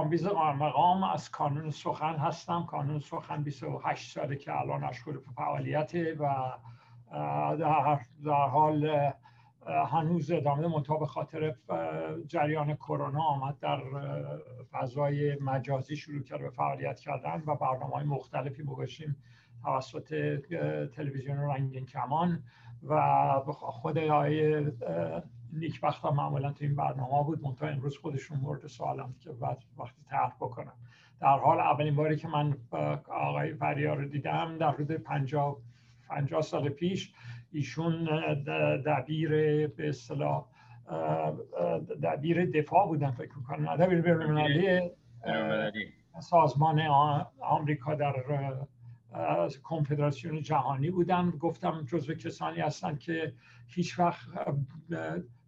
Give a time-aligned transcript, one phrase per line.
[0.00, 2.66] کامبیز مقام از کانون سخن هستم.
[2.66, 6.52] کانون سخن 28 ساله که الان مشغول فعالیت و
[7.56, 9.10] در, در حال
[9.66, 11.54] هنوز ادامه منتها به خاطر
[12.26, 13.80] جریان کرونا آمد در
[14.72, 19.16] فضای مجازی شروع کرد به فعالیت کردن و برنامه های مختلفی بگشیم
[19.62, 20.14] توسط
[20.96, 22.42] تلویزیون رنگین کمان
[22.82, 24.64] و خود آقای
[25.52, 27.42] نیکبخت هم معمولا تو این برنامه بود.
[27.42, 30.74] منتها امروز خودشون مورد سوالم که بعد وقتی طرح بکنم.
[31.20, 32.56] در حال اولین باری که من
[33.08, 35.56] آقای فریار رو دیدم در حدود 50
[36.08, 37.12] 50 سال پیش
[37.52, 38.04] ایشون
[38.86, 39.30] دبیر
[39.66, 40.46] به اصطلاح
[42.02, 44.90] دبیر دفاع بودن فکر کنم دبیر بین‌المللی
[46.20, 46.80] سازمان
[47.40, 48.14] آمریکا در
[49.62, 51.30] کنفدراسیون جهانی بودن.
[51.30, 53.32] گفتم جزو کسانی هستن که
[53.68, 54.28] هیچ وقت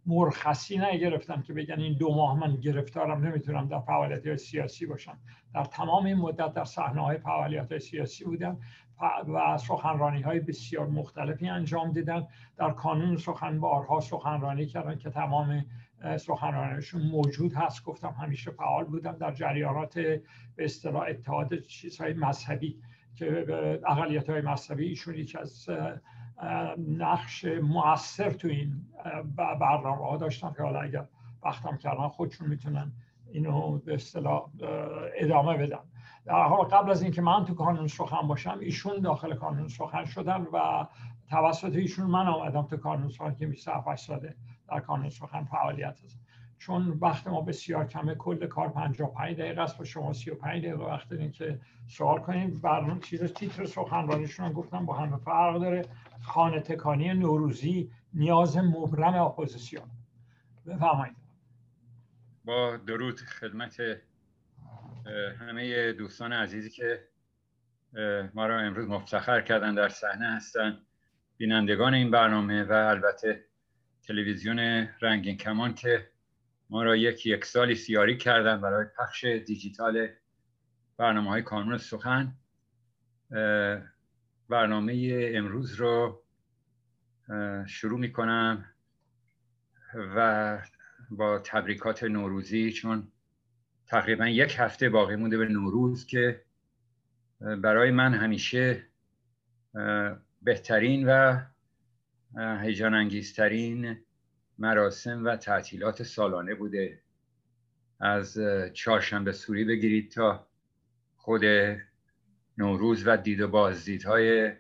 [0.06, 5.18] مرخصی نگرفتم که بگن این دو ماه من گرفتارم نمی‌تونم در فعالیت سیاسی باشم.
[5.54, 8.58] در تمام این مدت در صحنه های فعالیت سیاسی بودم
[9.34, 12.26] و سخنرانی های بسیار مختلفی انجام دیدن.
[12.56, 15.64] در کانون سخن بارها سخنرانی کردن که تمام
[16.16, 17.84] سخنرانیشون موجود هست.
[17.84, 19.12] گفتم همیشه فعال بودم.
[19.12, 20.22] در جریانات به
[20.64, 22.78] اصطلاح اتحاد چیزهای مذهبی
[23.14, 23.46] که
[23.86, 25.68] اقلیت های مذهبی ایشون یکی از
[26.88, 28.86] نقش مؤثر تو این
[29.60, 31.06] برنامه ها داشتن که حالا اگر
[31.42, 32.92] وقتم کردن خودشون می‌تونن
[33.32, 34.50] اینو به اصطلاح
[35.16, 35.78] ادامه بدن.
[36.24, 40.46] در حال قبل از اینکه من تو کانون سخن باشم ایشون داخل کانون سخن شدن
[40.52, 40.86] و
[41.28, 44.36] توسط ایشون من آمدم تو کانون سخن که 27 ساله
[44.68, 46.20] در کانون سخن فعالیت هست
[46.66, 51.08] چون وقت ما بسیار کمه کل کار 55 دقیقه است و شما 35 دقیقه وقت
[51.08, 52.60] دارین که سوال کنیم.
[52.60, 55.84] برنامه چیز تیتر سخنرانیشون گفتم با همه فرق داره.
[56.22, 59.84] خانه تکانی نوروزی نیاز مبرم اپوزیسیون.
[60.66, 61.16] بفرمایید.
[62.44, 63.76] با درود خدمت
[65.40, 67.08] همه دوستان عزیزی که
[68.34, 70.78] ما را امروز مفتخر کردن در صحنه هستن.
[71.36, 73.44] بینندگان این برنامه و البته
[74.02, 74.58] تلویزیون
[75.00, 76.11] رنگین کمان که
[76.72, 80.08] ما را یک یک سالیست یاری کردن برای پخش دیجیتال
[80.96, 82.34] برنامه های کانون سخن.
[84.48, 86.22] برنامه امروز رو
[87.66, 88.64] شروع می کنم
[89.94, 90.58] و
[91.10, 93.12] با تبریکات نوروزی چون
[93.86, 96.44] تقریبا یک هفته باقی مونده به نوروز که
[97.40, 98.86] برای من همیشه
[100.42, 101.40] بهترین و
[102.36, 104.04] هیجان انگیزترین
[104.62, 107.00] مراسم و تعطیلات سالانه بوده.
[108.00, 108.38] از
[108.74, 110.46] چهارشنبه سوری بگیرید تا
[111.16, 111.42] خود
[112.58, 114.52] نوروز و دید و بازدیدهای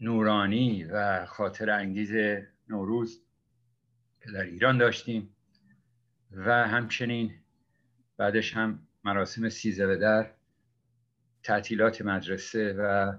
[0.00, 3.22] نورانی و خاطر انگیز نوروز
[4.20, 5.36] که در ایران داشتیم.
[6.32, 7.34] و همچنین
[8.16, 10.30] بعدش هم مراسم سیزه به در
[11.42, 13.12] تعطیلات مدرسه و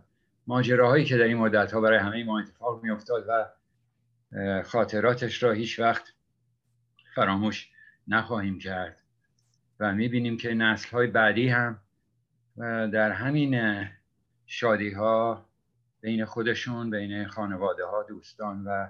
[0.47, 3.45] ماجراهایی که در این مدت ها برای همه ما اتفاق می افتاد و
[4.65, 6.13] خاطراتش را هیچ وقت
[7.15, 7.69] فراموش
[8.07, 8.97] نخواهیم کرد
[9.79, 11.79] و می بینیم که نسل های بعدی هم
[12.91, 13.85] در همین
[14.45, 15.45] شادی ها
[16.01, 18.87] بین خودشون بین خانواده ها دوستان و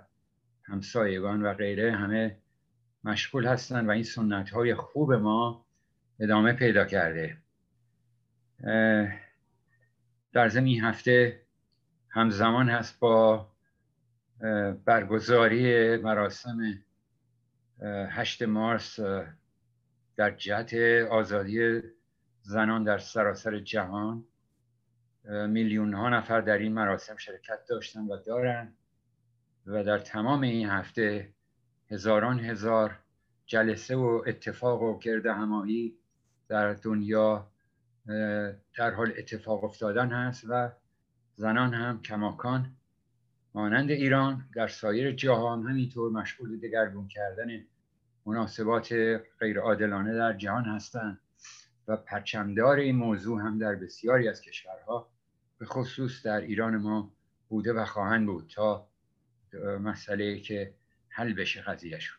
[0.63, 2.37] همسایگان و غیره همه
[3.03, 5.65] مشغول هستن و این سنت های خوب ما
[6.19, 7.37] ادامه پیدا کرده.
[10.33, 11.41] در ضمن این هفته
[12.09, 13.51] همزمان هست با
[14.85, 16.83] برگزاری مراسم
[18.09, 18.99] هشت مارس
[20.15, 20.73] در جهت
[21.11, 21.81] آزادی
[22.41, 24.25] زنان در سراسر جهان.
[25.29, 28.73] میلیون ها نفر در این مراسم شرکت داشتن و دارن
[29.65, 31.33] و در تمام این هفته
[31.91, 32.99] هزاران هزار
[33.45, 35.97] جلسه و اتفاق و گرد همایی
[36.47, 37.51] در دنیا
[38.77, 40.71] در حال اتفاق افتادن هست و
[41.35, 42.76] زنان هم کماکان
[43.57, 47.65] مانند ایران در سایر جهان همینطور مشغول دگرگون کردن
[48.25, 48.93] مناسبات
[49.39, 51.19] غیر عادلانه در جهان هستند
[51.87, 55.09] و پرچمدار این موضوع هم در بسیاری از کشورها
[55.57, 57.11] به خصوص در ایران ما
[57.49, 58.87] بوده و خواهند بود تا
[59.81, 60.73] مسئله که
[61.09, 62.17] حل بشه قضیهشون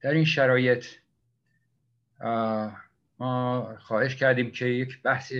[0.00, 0.86] در این شرایط
[3.18, 5.32] ما خواهش کردیم که یک بحث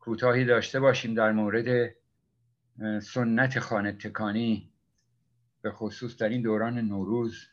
[0.00, 1.94] کوتاهی داشته باشیم در مورد
[3.02, 4.72] سنت خانه تکانی
[5.62, 7.46] به خصوص در این دوران نوروز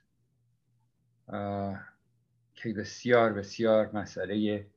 [2.53, 4.67] که بسیار بسیار مسئله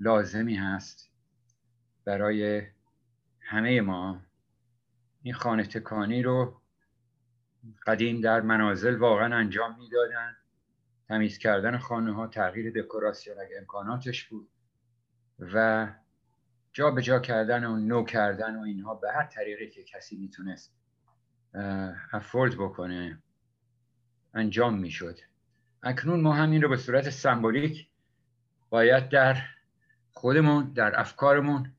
[0.00, 1.10] لازمی هست
[2.04, 2.62] برای
[3.40, 4.20] همه ما.
[5.22, 6.60] این خانه تکانی رو
[7.86, 10.36] قدیم در منازل واقعا انجام می‌دادن.
[11.08, 14.48] تمیز کردن خانه ها تغییر دکوراسیون اگه امکاناتش بود
[15.38, 15.88] و
[16.72, 20.74] جا به جا کردن و نو کردن و اینها به هر طریقی که کسی می‌تونست
[22.12, 23.18] افورد بکنه
[24.34, 25.18] انجام می‌شد.
[25.82, 27.88] اکنون ما همین رو به صورت سمبولیک
[28.70, 29.36] باید در
[30.12, 31.72] خودمون در افکارمون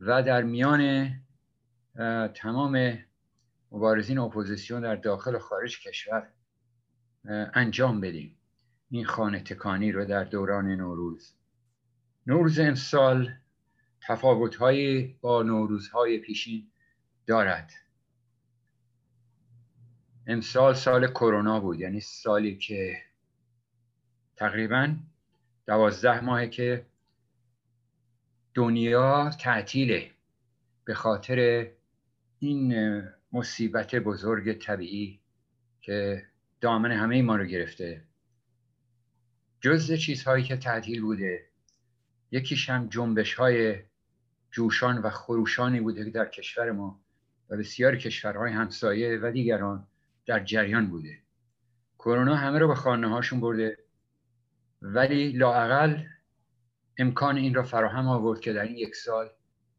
[0.00, 1.10] و در میان
[2.34, 2.98] تمام
[3.72, 6.28] مبارزین اپوزیسیون در داخل و خارج کشور
[7.54, 8.36] انجام بدیم.
[8.90, 11.34] این خانه تکانی رو در دوران نوروز.
[12.26, 13.34] نوروز امسال
[14.06, 16.70] تفاوتهایی با نوروزهای پیشین
[17.26, 17.72] دارد.
[20.26, 23.02] امسال سال کرونا بود یعنی سالی که
[24.36, 24.96] تقریبا
[25.66, 26.86] دوازده ماهه که
[28.54, 30.10] دنیا تعطیله
[30.84, 31.66] به خاطر
[32.38, 33.02] این
[33.32, 35.20] مصیبت بزرگ طبیعی
[35.80, 36.26] که
[36.60, 38.04] دامن همه ما رو گرفته.
[39.60, 41.46] جز چیزهایی که تعطیل بوده
[42.30, 43.78] یکیش هم جنبش های
[44.50, 47.00] جوشان و خروشانی بوده که در کشور ما
[47.50, 49.86] و بسیار کشورهای همسایه و دیگران
[50.26, 51.18] در جریان بوده.
[51.98, 53.78] کرونا همه رو به خانه هاشون برده
[54.82, 56.02] ولی لاعقل
[56.98, 59.30] امکان این را فراهم آورد که در این یک سال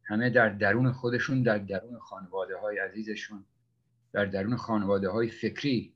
[0.04, 3.44] همه در درون خودشون در درون خانواده های عزیزشون
[4.12, 5.94] در درون خانواده های فکری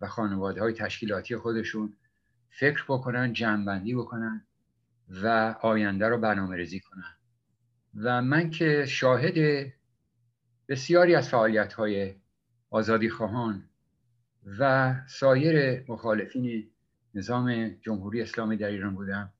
[0.00, 1.96] و خانواده های تشکیلاتی خودشون
[2.50, 4.46] فکر بکنن جمعبندی بکنن
[5.08, 7.16] و آینده رو برنامه ریزی کنن.
[7.94, 9.66] و من که شاهد
[10.68, 12.14] بسیاری از فعالیت های
[12.70, 13.68] آزادی خواهان
[14.58, 16.70] و سایر مخالفین
[17.14, 19.32] نظام جمهوری اسلامی در ایران بودم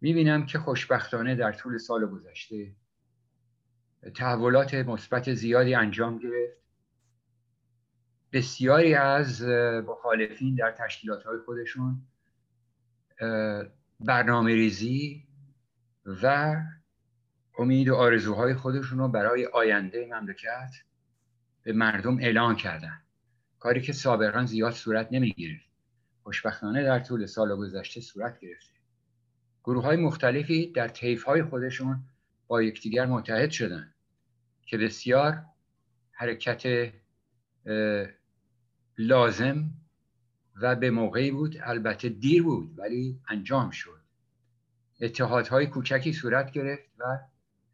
[0.00, 2.72] می‌بینم که خوشبختانه در طول سال گذشته
[4.14, 6.58] تحولات مثبت زیادی انجام گرفت.
[8.32, 9.42] بسیاری از
[9.86, 12.02] مخالفین در تشکیلات های خودشون
[14.00, 15.24] برنامه ریزی
[16.22, 16.56] و
[17.58, 20.70] امید و آرزوهای خودشون رو برای آینده مملکت
[21.62, 23.00] به مردم اعلان کردن.
[23.58, 25.68] کاری که سابقا زیاد صورت نمی گرفت
[26.22, 28.74] خوشبختانه در طول سال گذشته صورت گرفته.
[29.64, 32.04] گروه های مختلفی در طیف های خودشون
[32.46, 33.94] با یکدیگر متحد شدن
[34.62, 35.44] که بسیار
[36.12, 36.92] حرکت
[38.98, 39.70] لازم
[40.62, 44.00] و به موقعی بود البته دیر بود ولی انجام شد.
[45.00, 47.18] اتحادهای کوچکی صورت گرفت و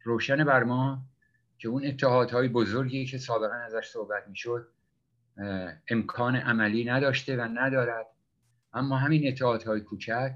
[0.05, 1.01] روشن بر ما
[1.57, 4.67] که اون اتحادهای بزرگی که سابقا ازش صحبت می‌شد
[5.87, 8.05] امکان عملی نداشته و ندارد.
[8.73, 10.35] اما همین اتحادهای کوچک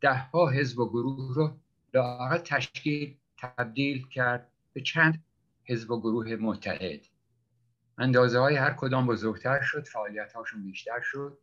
[0.00, 1.56] ده ها حزب و گروه رو
[1.94, 5.24] لاقل تشکیل تبدیل کرد به چند
[5.64, 7.00] حزب و گروه متحد.
[7.98, 11.38] اندازه های هر کدام بزرگتر شد فعالیت هاشون بیشتر شد.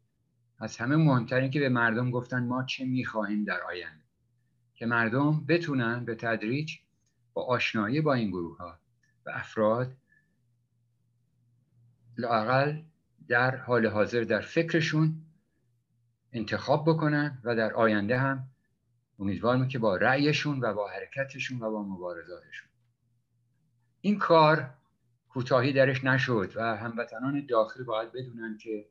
[0.59, 4.03] از همه مهمتر که به مردم گفتن ما چه می‌خواهیم در آینده.
[4.75, 6.71] که مردم بتونن به تدریج
[7.33, 8.79] با آشنایی با این گروه ها
[9.25, 9.97] و افراد
[12.17, 12.81] لاقل
[13.27, 15.25] در حال حاضر در فکرشون
[16.33, 18.47] انتخاب بکنن و در آینده هم
[19.19, 22.69] امیدوارم که با رأیشون و با حرکتشون و با مبارزاتشون.
[24.01, 24.69] این کار
[25.29, 28.89] کوتاهی درش نشد و هموطنان داخل باید بدونن که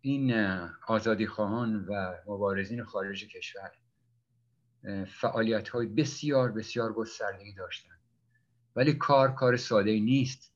[0.00, 0.34] این
[0.86, 3.70] آزادی خواهان و مبارزین خارج کشور
[5.06, 7.94] فعالیت های بسیار بسیار گستردگی داشتن.
[8.76, 10.52] ولی کار کار ساده نیست.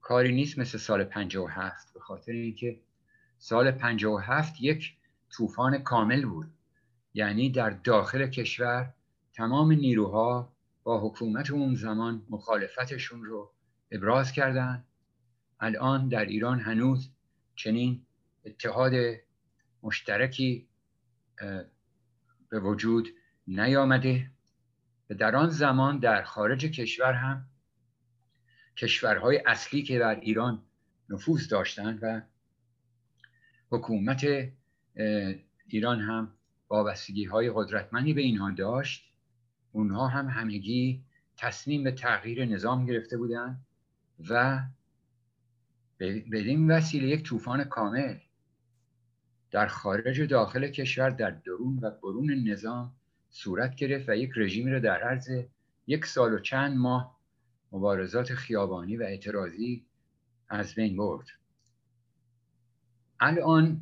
[0.00, 2.80] کاری نیست مثل سال 57 به خاطر اینکه
[3.38, 4.96] سال 57 یک
[5.30, 6.46] طوفان کامل بود.
[7.14, 8.94] یعنی در داخل کشور
[9.34, 10.52] تمام نیروها
[10.82, 13.52] با حکومت اون زمان مخالفتشون رو
[13.90, 14.84] ابراز کردند
[15.60, 17.10] الان در ایران هنوز
[17.54, 18.06] چنین
[18.44, 18.92] اتحاد
[19.82, 20.68] مشترکی
[22.50, 23.08] به وجود
[23.46, 24.30] نیامده
[25.10, 27.46] و در آن زمان در خارج کشور هم
[28.76, 30.62] کشورهای اصلی که در ایران
[31.08, 32.22] نفوذ داشتند و
[33.70, 34.26] حکومت
[35.66, 36.32] ایران هم
[36.68, 39.04] وابستگی های قدرتمندی به اینها داشت.
[39.72, 41.04] اونها هم همگی
[41.36, 43.66] تصمیم به تغییر نظام گرفته بودند
[44.30, 44.62] و
[46.00, 48.16] بدین وسیله یک طوفان کامل
[49.50, 52.94] در خارج و داخل کشور در درون و برون نظام
[53.30, 55.30] صورت گرفت و یک رژیمی را در عرض
[55.86, 57.20] یک سال و چند ماه
[57.72, 59.86] مبارزات خیابانی و اعتراضی
[60.48, 61.26] از بین برد.
[63.20, 63.80] الان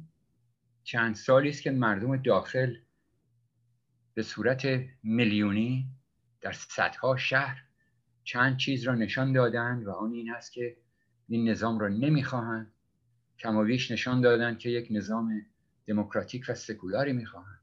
[0.82, 2.76] چند سالی است که مردم داخل
[4.14, 4.66] به صورت
[5.02, 5.86] میلیونی
[6.40, 7.62] در صدها شهر
[8.24, 10.76] چند چیز را نشان دادند و آن این است که
[11.28, 12.72] این نظام را نمی‌خواهند.
[13.38, 15.46] کماویش نشان دادند که یک نظام
[15.88, 17.60] دموکراتیک و سکولاری می‌خواهند.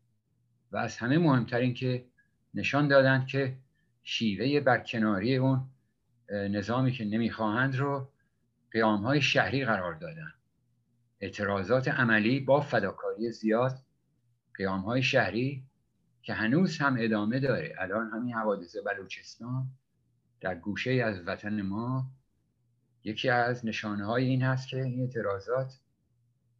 [0.71, 2.05] و از همه مهمتر این که
[2.53, 3.57] نشان دادند که
[4.03, 5.69] شیوه برکناری اون
[6.31, 8.09] نظامی که نمی‌خواهند رو
[8.71, 10.33] قیام های شهری قرار دادن.
[11.19, 13.79] اعتراضات عملی با فداکاری زیاد
[14.53, 15.63] قیام های شهری
[16.21, 17.75] که هنوز هم ادامه داره.
[17.79, 19.67] الان همین حوادث بلوچستان
[20.41, 22.11] در گوشه از وطن ما
[23.03, 25.79] یکی از نشانه های این هست که این اعتراضات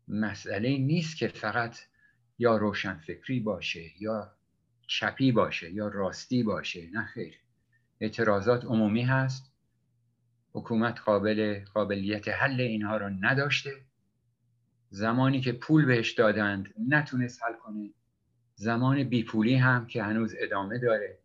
[0.08, 1.80] مسئله نیست که فقط
[2.38, 4.32] یا روشنفکری باشه یا
[4.88, 7.40] چپی باشه یا راستی باشه نه خیر.
[8.00, 9.52] اعتراضات عمومی هست.
[10.54, 13.72] حکومت قابل قابلیت حل اینها را نداشته.
[14.90, 17.90] زمانی که پول بهش دادند نتونست حل کنه.
[18.56, 21.20] زمان بیپولی هم که هنوز ادامه داره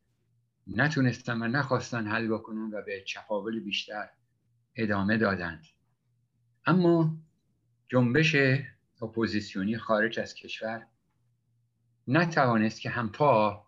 [0.67, 4.09] نتونستن و نخواستن حل بکنن و به چپاول بیشتر
[4.77, 5.65] ادامه دادند.
[6.67, 7.17] اما
[7.91, 8.37] جنبش
[9.03, 10.87] اپوزیسیونی خارج از کشور
[12.09, 13.67] نتوانست که هم پا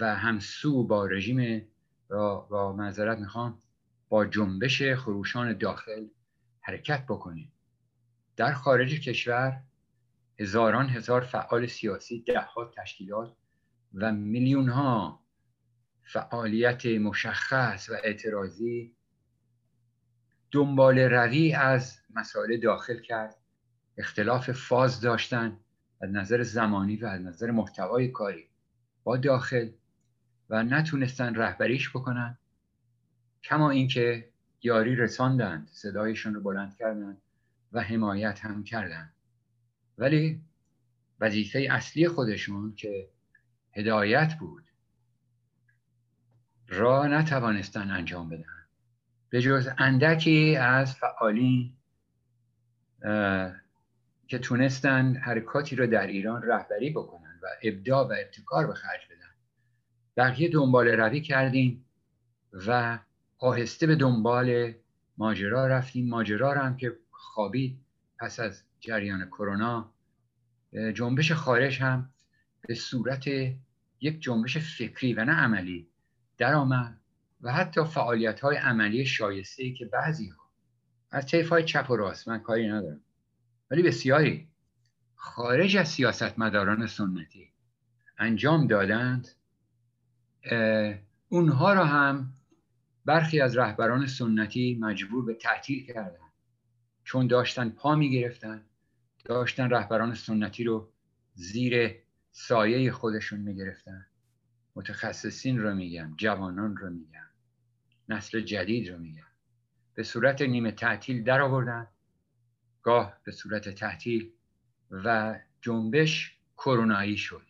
[0.00, 1.68] و هم سو با رژیم
[2.10, 3.62] با, با معذرت می‌خوام
[4.08, 6.06] با جنبش خروشان داخل
[6.60, 7.52] حرکت بکنیم
[8.36, 9.62] در خارج کشور
[10.40, 13.36] هزاران هزار فعال سیاسی دهها تشکیلات
[13.94, 15.24] و میلیون ها
[16.02, 18.95] فعالیت مشخص و اعتراضی
[20.50, 23.36] دنبال روی از مسائل داخل کرد.
[23.98, 25.56] اختلاف فاز داشتن
[26.00, 28.48] از نظر زمانی و از نظر محتوای کاری
[29.04, 29.68] با داخل
[30.50, 32.38] و نتونستن رهبریش بکنن.
[33.44, 34.28] کما اینکه
[34.62, 37.22] یاری رساندند صدایشون رو بلند کردند
[37.72, 39.12] و حمایت هم کردند.
[39.98, 40.40] ولی
[41.20, 43.08] وظیفه اصلی خودشون که
[43.72, 44.64] هدایت بود
[46.68, 48.55] را نتوانستن انجام بدن.
[49.30, 51.72] به جز اندکی از فعالین
[54.26, 59.34] که تونستن حرکاتی رو در ایران رهبری بکنن و ابداع و ابتکار به خرج بدن.
[60.16, 61.84] بقیه دنبال روی کردیم
[62.66, 62.98] و
[63.38, 64.74] آهسته به دنبال
[65.18, 66.08] ماجرا رفتیم.
[66.08, 67.80] ماجرا رو هم که خوابید
[68.18, 69.92] پس از جریان کرونا
[70.94, 72.10] جنبش خارج هم
[72.60, 73.26] به صورت
[74.00, 75.88] یک جنبش فکری و نه عملی
[76.38, 77.00] در آمد
[77.40, 80.46] و حتی فعالیت های عملی شایسته ای که بعضی ها
[81.10, 83.00] از طیف های چپ و راست من کاری ندارم.
[83.70, 84.48] ولی بسیاری
[85.14, 87.52] خارج از سیاست مداران سنتی
[88.18, 89.28] انجام دادند
[91.28, 92.32] اونها را هم
[93.04, 96.26] برخی از رهبران سنتی مجبور به تعطیل کردن
[97.04, 98.64] چون داشتن پا می گرفتن
[99.24, 100.92] داشتن رهبران سنتی رو
[101.34, 101.94] زیر
[102.32, 104.06] سایه خودشون می گرفتن
[104.74, 107.25] متخصصین رو میگم جوانان رو میگم.
[108.08, 109.26] نسل جدید رو میگم
[109.94, 111.86] به صورت نیمه تعطیل در آوردن.
[112.82, 114.32] گاه به صورت تعطیل
[114.90, 117.42] و جنبش کرونایی شد.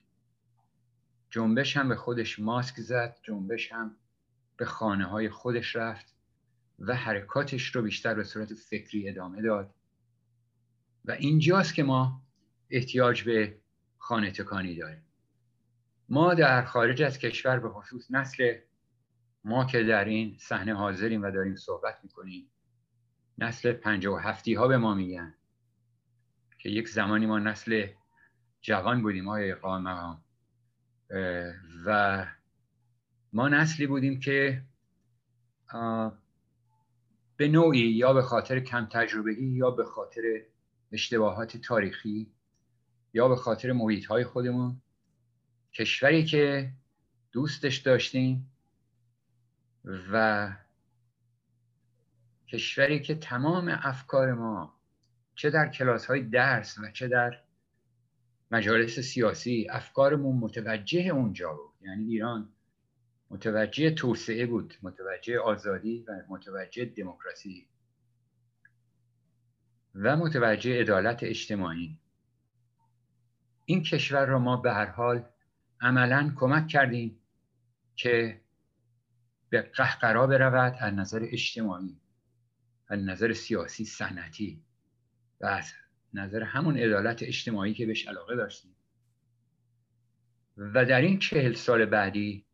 [1.30, 3.96] جنبش هم به خودش ماسک زد جنبش هم
[4.56, 6.14] به خانه های خودش رفت
[6.78, 9.74] و حرکاتش رو بیشتر به صورت فکری ادامه داد.
[11.04, 12.22] و اینجاست که ما
[12.70, 13.58] احتیاج به
[13.98, 15.02] خانه تکانی داریم.
[16.08, 18.54] ما در خارج از کشور به خصوص نسل
[19.46, 22.50] ما که در این صحنه حاضریم و داریم صحبت می‌کنیم
[23.38, 25.34] نسل پنجه و هفتی ها به ما میگن
[26.58, 27.86] که یک زمانی ما نسل
[28.60, 30.16] جوان بودیم های اقامه
[31.86, 32.26] و
[33.32, 34.62] ما نسلی بودیم که
[37.36, 40.22] به نوعی یا به خاطر کم تجربگی یا به خاطر
[40.92, 42.32] اشتباهات تاریخی
[43.14, 44.80] یا به خاطر محیط های خودمون
[45.72, 46.72] کشوری که
[47.32, 48.55] دوستش داشتیم
[49.86, 50.56] و
[52.48, 54.74] کشوری که تمام افکار ما
[55.34, 57.40] چه در کلاس های درس و چه در
[58.50, 61.74] مجالس سیاسی افکارمون متوجه اونجا بود.
[61.80, 62.48] یعنی ایران
[63.30, 67.66] متوجه توسعه بود متوجه آزادی و متوجه دموکراسی
[69.94, 71.98] و متوجه عدالت اجتماعی.
[73.64, 75.24] این کشور را ما به هر حال
[75.80, 77.18] عملا کمک کردیم
[77.96, 78.40] که
[79.50, 82.00] به قهقرا برود از نظر اجتماعی
[82.88, 84.62] از نظر سیاسی سنتی
[85.40, 85.72] و از
[86.14, 88.76] نظر همون عدالت اجتماعی که بهش علاقه داشتیم.
[90.56, 92.46] و در این چهل سال بعدی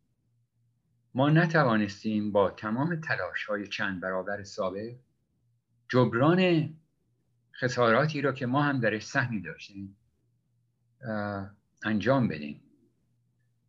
[1.15, 4.95] ما نتوانستیم با تمام تلاش های چند برابر سابق
[5.89, 6.71] جبران
[7.61, 9.97] خساراتی را که ما هم درش سهمی داشتیم
[11.85, 12.63] انجام بدیم.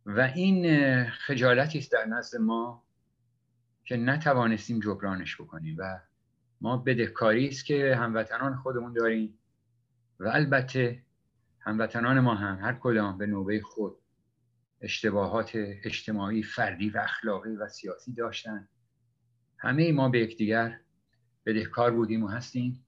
[0.06, 2.83] و این خجالتی است در نزد ما
[3.84, 6.00] که نتوانستیم جبرانش بکنیم و
[6.60, 9.38] ما بدهکاری است که هموطنان خودمون داریم
[10.20, 11.02] و البته
[11.60, 13.96] هموطنان ما هم هر کدام به نوبه خود
[14.80, 15.52] اشتباهات
[15.84, 18.68] اجتماعی فردی و اخلاقی و سیاسی داشتن.
[19.58, 20.80] همه ما به یکدیگر
[21.46, 22.86] بدهکار بودیم و هستیم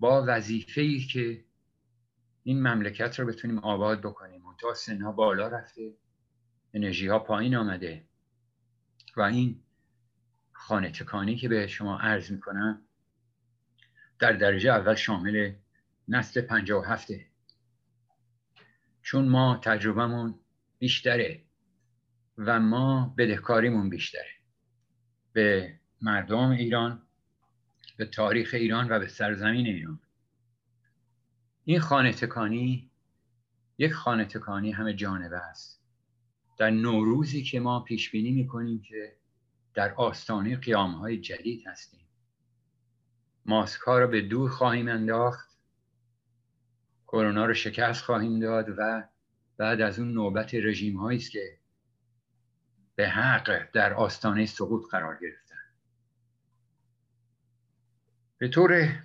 [0.00, 1.44] با وظیفه ای که
[2.42, 4.42] این مملکت رو بتونیم آباد بکنیم.
[4.60, 5.94] تا سنها بالا رفته
[6.74, 8.04] انرژی ها پایین آمده
[9.16, 9.62] و این
[10.58, 12.82] خانه تکانی که به شما عرض می‌کنم
[14.18, 15.54] در درجه اول شامل
[16.08, 17.26] نسل پنجاه و هفته.
[19.02, 20.40] چون ما تجربهمون
[20.78, 21.44] بیشتره
[22.38, 24.30] و ما بدهکاریمون بیشتره.
[25.32, 27.02] به مردم ایران
[27.96, 30.00] به تاریخ ایران و به سرزمین ایران.
[31.64, 32.90] این خانه تکانی
[33.78, 35.82] یک خانه تکانی همه جانبه است.
[36.58, 39.17] در نوروزی که ما پیش بینی می‌کنیم که
[39.78, 42.06] در آستانه قیام های جدید هستیم.
[43.46, 45.58] ماسک ها را به دور خواهیم انداخت.
[47.06, 49.08] کرونا رو شکست خواهیم داد و
[49.56, 51.58] بعد از اون نوبت رژیم هایی است که
[52.94, 55.64] به حق در آستانه سقوط قرار گرفتن.
[58.38, 59.02] به طور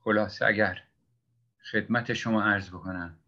[0.00, 0.82] خلاصه اگر
[1.72, 3.18] خدمت شما عرض بکنم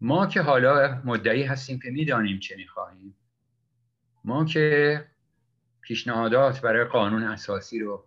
[0.00, 3.16] ما که حالا مدعی هستیم که می‌دانیم چه می‌خواهیم
[4.24, 5.13] ما که
[5.84, 8.04] پیشنهادات برای قانون اساسی رو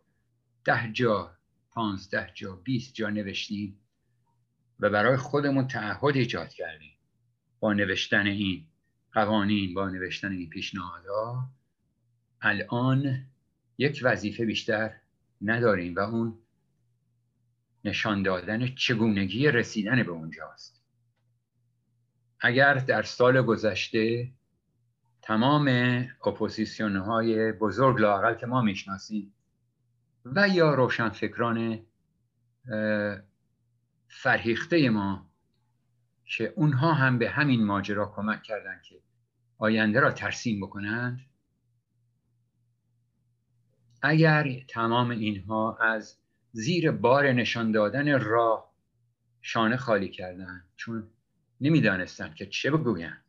[0.65, 1.31] ده جا
[1.72, 3.79] پانزده جا بیست جا نوشتیم
[4.79, 6.98] و برای خودمون تعهد ایجاد کردیم
[7.60, 8.65] با نوشتن این
[9.13, 11.50] قوانین با نوشتن این پیشنهادها.
[12.41, 13.25] الان
[13.77, 14.96] یک وظیفه بیشتر
[15.41, 16.38] نداریم و اون
[17.86, 20.81] نشان دادن چگونگی رسیدن به اونجاست.
[22.39, 24.31] اگر در سال گذشته
[25.27, 25.67] تمام
[26.25, 29.33] اپوزیسیون های بزرگ لاقل که ما می‌شناسیم
[30.25, 31.79] و یا روشنفکران
[34.07, 35.29] فرهیخته ما
[36.25, 38.96] که اونها هم به همین ماجرا کمک کردند که
[39.57, 41.20] آینده را ترسیم بکنند.
[44.01, 46.18] اگر تمام اینها از
[46.51, 48.74] زیر بار نشان دادن راه
[49.42, 51.07] شانه خالی کردند چون
[51.61, 53.26] نمی‌دانستند که چه بگویند.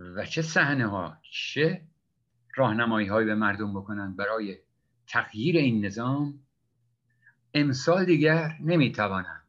[0.00, 1.82] و چه صحنه ها چه
[2.56, 4.58] راهنمایی هایی به مردم بکنند برای
[5.06, 6.40] تغییر این نظام
[7.54, 9.44] امسال دیگر نمی‌توانند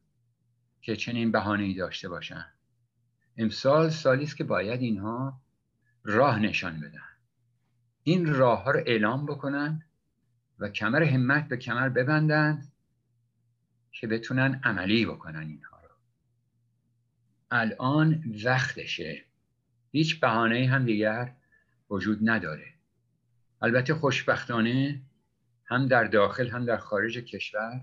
[0.81, 2.53] که چنین بهانه ای داشته باشند.
[3.37, 5.41] امسال سالی است که باید اینها
[6.03, 6.99] راه نشان بدن.
[8.03, 9.83] این راه ها رو اعلام بکنن
[10.59, 12.71] و کمر همت به کمر ببندند
[13.91, 15.95] که بتونن عملی بکنن اینها رو.
[17.51, 19.30] الان وقتشه.
[19.91, 21.35] هیچ بهانه هم دیگر
[21.89, 22.73] وجود نداره.
[23.61, 25.01] البته خوشبختانه
[25.65, 27.81] هم در داخل هم در خارج کشور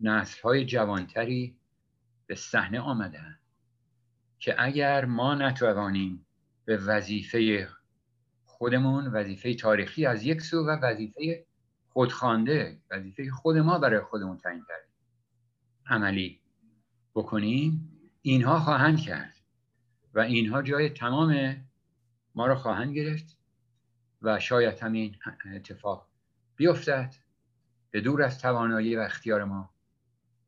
[0.00, 1.56] نسل های جوانتری
[2.26, 3.38] به صحنه آمدن
[4.38, 6.26] که اگر ما نتوانیم
[6.64, 7.68] به وظیفه
[8.44, 11.46] خودمون وظیفه تاریخی از یک سو و وظیفه
[11.88, 14.94] خودخوانده وظیفه خود ما برای خودمون تعیین کردیم
[15.86, 16.40] عملی
[17.14, 19.35] بکنیم اینها خواهند کرد.
[20.16, 21.56] و اینها جای تمام
[22.34, 23.36] ما را خواهند گرفت
[24.22, 25.16] و شاید همین
[25.54, 26.08] اتفاق
[26.56, 27.14] بیفتد
[27.90, 29.70] به دور از توانایی و اختیار ما.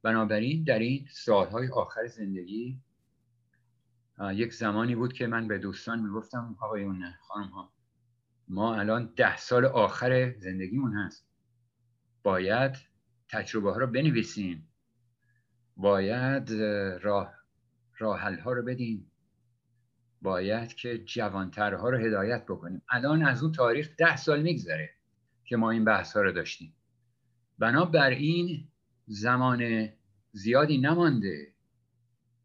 [0.03, 2.81] بنابراین در این سالهای آخر زندگی
[4.33, 7.73] یک زمانی بود که من به دوستان می‌گفتم آقایون خانم ها
[8.49, 11.27] ما الان ده سال آخر زندگیمون هست.
[12.23, 12.77] باید
[13.29, 14.69] تجربه ها رو بنویسیم.
[15.77, 16.53] باید
[17.03, 17.35] راه
[17.99, 19.11] راحل ها رو بدیم.
[20.23, 22.83] باید که جوانترها رو هدایت بکنیم.
[22.91, 24.91] الان از اون تاریخ ده سال میگذره
[25.45, 26.75] که ما این بحث ها رو داشتیم.
[27.59, 28.69] بنابراین
[29.07, 29.89] زمان
[30.33, 31.53] زیادی نمانده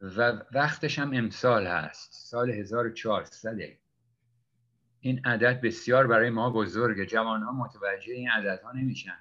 [0.02, 3.58] و وقتش هم امسال هست سال 1400
[5.00, 9.18] این عدد بسیار برای ما بزرگه جوان ها متوجه این عددها نمیشن.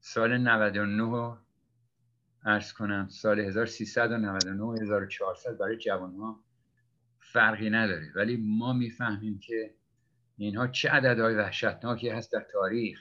[0.00, 1.36] سال 99
[2.44, 6.44] ارز کنم سال 1399 1400 برای جوان ها
[7.34, 8.12] فرقی نداره.
[8.14, 9.74] ولی ما می‌فهمیم که
[10.36, 13.00] اینها چه عددهای وحشتناکی هست در تاریخ.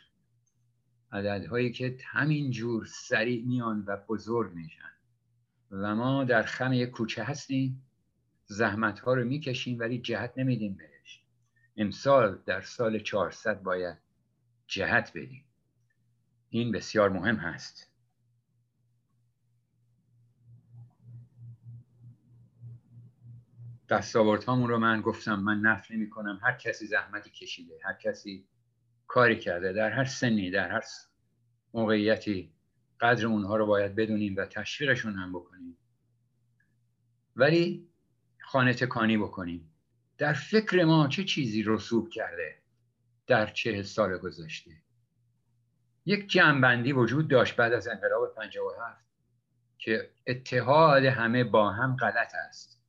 [1.12, 4.91] عددهایی که همین جور سریع میان و بزرگ میشن.
[5.72, 7.84] و ما در خم یک کوچه هستیم.
[8.46, 11.24] زحمت ها رو می‌کشیم ولی جهت نمیدیم بهش.
[11.78, 13.98] امسال در سال 400 باید
[14.67, 15.46] جهت بدیم.
[16.50, 17.92] این بسیار مهم هست.
[23.93, 28.47] دستاوردهامون رو من گفتم من نفل نمی کنم هر کسی زحمتی کشیده هر کسی
[29.08, 30.84] کاری کرده در هر سنی در هر
[31.73, 32.53] موقعیتی
[32.99, 35.77] قدر اونها رو باید بدونیم و تشویقشون هم بکنیم.
[37.36, 37.89] ولی
[38.41, 39.69] خانه تکانی بکنیم.
[40.17, 42.56] در فکر ما چه چیزی رسوب کرده
[43.27, 44.71] در چه سال گذشته؟
[46.06, 49.06] یک جنبندی وجود داشت بعد از انقلاب 57
[49.77, 52.83] که اتحاد همه با هم غلط است.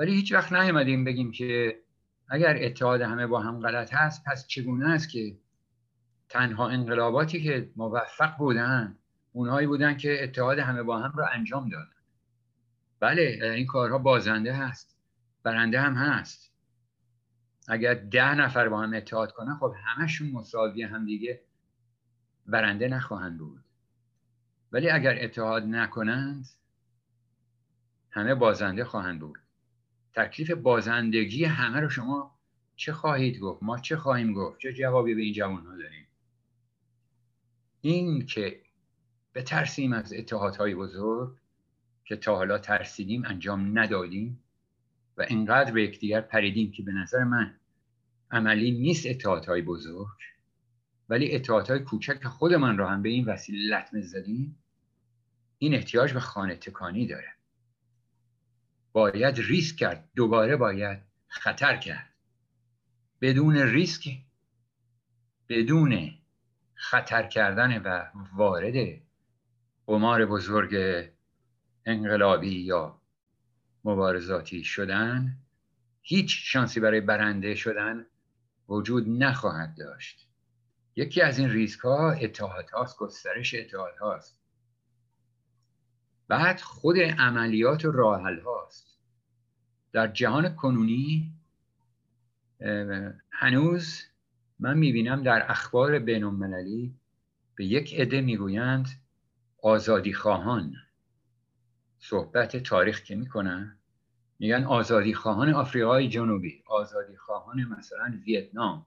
[0.00, 1.80] ولی هیچ وقت نیومدیم بگیم که
[2.28, 5.38] اگر اتحاد همه با هم غلط هست پس چگونه است که
[6.28, 8.98] تنها انقلاباتی که موفق بودن
[9.32, 12.00] اونهایی بودن که اتحاد همه با هم را انجام دادن.
[13.00, 14.96] بله این کارها بازنده هست
[15.42, 16.52] برنده هم هست.
[17.68, 21.40] اگر ده نفر با هم اتحاد کنن خب همشون مساوی هم دیگه
[22.46, 23.64] برنده نخواهند بود.
[24.72, 26.46] ولی اگر اتحاد نکنند
[28.10, 29.38] همه بازنده خواهند بود.
[30.14, 32.38] تکلیف بازندگی همه رو شما
[32.76, 36.06] چه خواهید گفت؟ ما چه خواهیم گفت؟ چه جوابی به این جوان ها داریم؟
[37.80, 38.60] این که
[39.32, 41.36] به ترسیم از اتحادهای بزرگ
[42.04, 44.42] که تا حالا ترسیدیم انجام ندادیم
[45.16, 47.54] و اینقدر به یکدیگر پریدیم که به نظر من
[48.30, 50.18] عملی نیست اتحادهای بزرگ
[51.08, 54.56] ولی اتحادهای کوچک خودمان را هم به این وسیله لطمه زدیم.
[55.58, 57.34] این احتیاج به خانه تکانی داره.
[58.92, 60.08] باید ریسک کرد.
[60.16, 60.98] دوباره باید
[61.28, 62.14] خطر کرد.
[63.20, 64.08] بدون ریسک
[65.48, 66.10] بدون
[66.74, 69.02] خطر کردن و وارد
[69.86, 71.04] قمار بزرگ
[71.86, 73.00] انقلابی یا
[73.84, 75.36] مبارزاتی شدن
[76.02, 78.06] هیچ شانسی برای برنده شدن
[78.68, 80.28] وجود نخواهد داشت.
[80.96, 84.39] یکی از این ریسک ها اتحاد هاست گسترش اتحاد هاست
[86.30, 88.98] بعد خود عملیات و راحل هاست.
[89.92, 91.32] در جهان کنونی
[93.30, 94.02] هنوز
[94.58, 96.94] من می‌بینم در اخبار بین المللی
[97.54, 98.88] به یک عده می‌گویند
[99.62, 100.74] آزادی خواهان.
[101.98, 103.78] صحبت تاریخ که می‌کنن
[104.38, 108.86] میگن آزادی خواهان آفریقای جنوبی آزادی خواهان مثلا ویتنام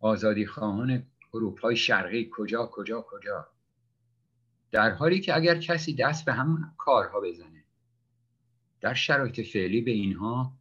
[0.00, 3.48] آزادی خواهان اروپای شرقی کجا کجا کجا.
[4.72, 7.64] در حالی که اگر کسی دست به هم کارها بزنه
[8.80, 10.52] در شرایط فعلی به اینها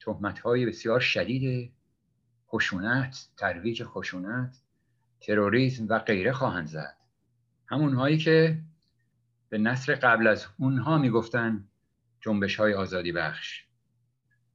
[0.00, 1.72] تهمت های بسیار شدید
[2.48, 4.62] خشونت ترویج خشونت
[5.20, 6.96] تروریسم و غیره خواهند زد.
[7.66, 8.58] همونهایی که
[9.48, 11.68] به نصر قبل از اونها می‌گفتن
[12.20, 13.64] جنبش های آزادی بخش.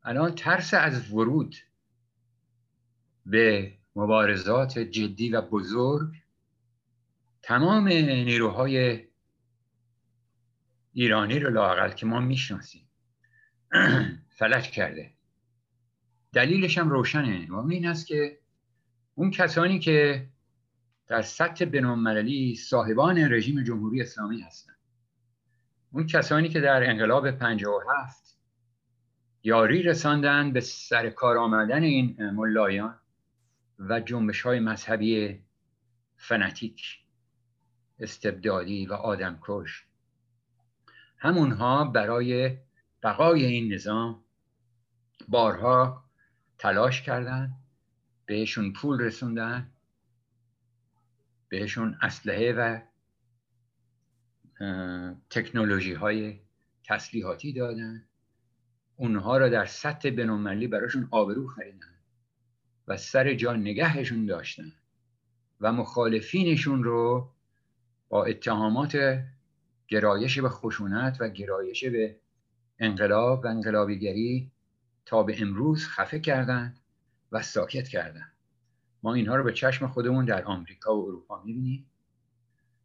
[0.04, 1.56] الان ترس از ورود
[3.26, 6.14] به مبارزات جدی و بزرگ
[7.50, 9.06] تمام نیروهای
[10.94, 12.90] ایرانی رو لاقل که ما می‌شناسیم
[14.38, 15.14] فلج کرده.
[16.34, 17.48] دلیلش هم روشنه.
[17.52, 18.40] و این است که
[19.16, 20.28] اون کسانی که
[21.08, 24.80] در سطح بینالمللی صاحبان رژیم جمهوری اسلامی هستند
[25.92, 28.38] اون کسانی که در انقلاب 57
[29.44, 33.00] یاری رساندن به سر کار آمدن این ملایان
[33.80, 35.40] و جنبش های مذهبی
[36.16, 37.09] فنتیک
[38.00, 39.86] استبدادی و آدمکش.
[41.18, 42.58] همونها برای
[43.04, 44.24] بقای این نظام
[45.28, 46.04] بارها
[46.58, 47.52] تلاش کردن
[48.26, 49.72] بهشون پول رسوندن
[51.50, 52.80] بهشون اسلحه و
[55.30, 56.40] تکنولوژی های
[56.84, 58.06] تسلیحاتی دادن
[58.96, 61.96] اونها را در سطح بنومنلی براشون آبرو خریدن
[62.88, 64.72] و سر جا نگهشون داشتن
[65.62, 67.32] و مخالفینشون رو
[68.10, 69.24] با اتهامات
[69.88, 72.20] گرایش به خشونت و گرایش به
[72.80, 74.52] انقلاب و انقلابیگری
[75.06, 76.80] تا به امروز خفه کردند
[77.32, 78.34] و ساکت کردند.
[79.04, 81.86] ما اینها رو به چشم خودمون در آمریکا و اروپا می‌بینیم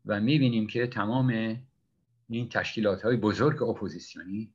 [0.06, 1.58] و می‌بینیم که تمام
[2.28, 4.54] این تشکیلات های بزرگ اپوزیسیونی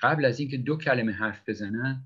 [0.00, 2.04] قبل از اینکه دو کلمه حرف بزنن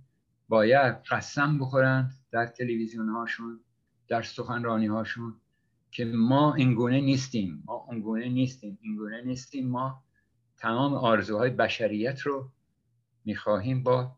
[0.49, 3.61] باید قسم بخورند در تلویزیون هاشون
[4.09, 5.35] در سخنرانی هاشون
[5.95, 7.63] که ما اینگونه نیستیم.
[7.67, 8.79] ما اونگونه نیستیم.
[8.83, 9.69] اینگونه نیستیم.
[9.69, 10.03] ما
[10.57, 12.51] تمام آرزوهای بشریت رو
[13.25, 14.17] می‌خواهیم با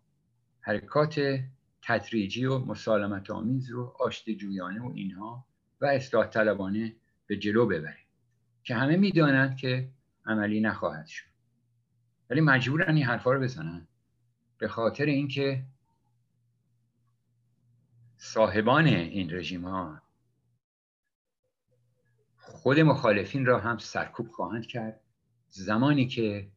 [0.61, 1.41] حرکات
[1.83, 5.47] تدریجی و مسالمت آمیز رو آشت جویانه و اینها
[5.81, 8.07] و اصلاح طلبانه به جلو ببریم.
[8.65, 9.89] که همه می‌دانند که
[10.27, 11.27] عملی نخواهد شد.
[12.31, 13.87] ولی مجبورن این حرفا رو بزنن.
[14.59, 15.65] به خاطر اینکه
[18.17, 20.06] صاحبان این رژیم ها
[22.67, 25.01] خود مخالفین را هم سرکوب خواهند کرد.
[25.49, 26.49] زمانی که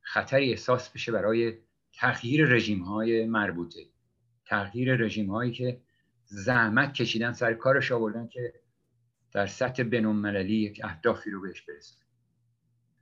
[0.00, 1.58] خطری احساس بشه برای
[1.92, 3.80] تغییر رژیم های مربوطه.
[4.46, 5.80] تغییر رژیم هایی که
[6.24, 8.54] زحمت کشیدن سر کارش آوردن که
[9.32, 11.96] در سطح بینالمللی یک اهدافی رو بهش برسن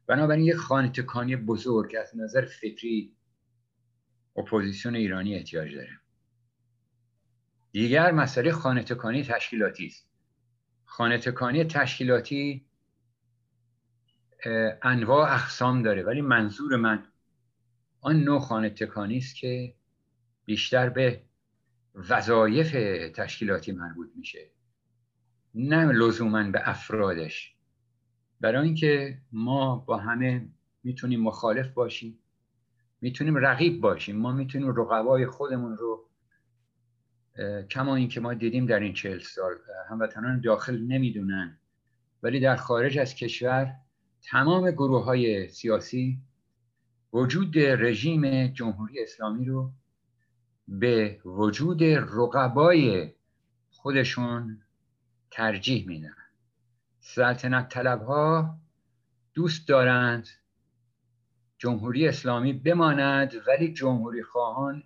[0.07, 3.17] بنابراین یک خانه تکانی بزرگ از نظر فکری
[4.37, 6.01] اپوزیسیون ایرانی احتیاج داره.
[7.73, 10.12] دیگر مسئله خانه تکانی تشکیلاتی است.
[10.93, 12.67] خانه تکانی تشکیلاتی
[14.83, 16.03] انواع اقسام داره.
[16.03, 17.05] ولی منظور من
[18.01, 19.75] آن نوع خانه تکانی است که
[20.45, 21.23] بیشتر به
[21.95, 22.73] وظایف
[23.17, 24.51] تشکیلاتی مربوط میشه.
[25.55, 27.55] نه لزوما به افرادش.
[28.41, 30.49] برای اینکه ما با همه
[30.85, 32.19] می‌تونیم مخالف باشیم
[33.01, 36.09] می‌تونیم رقیب باشیم ما می‌تونیم رقبای خودمون رو
[37.71, 39.55] کما اینکه ما دیدیم در این چهل سال
[39.91, 41.59] هموطنان داخل نمی‌دونن.
[42.23, 43.75] ولی در خارج از کشور
[44.23, 46.19] تمام گروه های سیاسی
[47.13, 49.73] وجود رژیم جمهوری اسلامی رو
[50.69, 53.13] به وجود رقبای
[53.71, 54.63] خودشون
[55.31, 56.15] ترجیح میدن.
[57.01, 58.59] سلطنت طلب ها
[59.35, 60.29] دوست دارند
[61.59, 64.83] جمهوری اسلامی بماند ولی جمهوری خواهان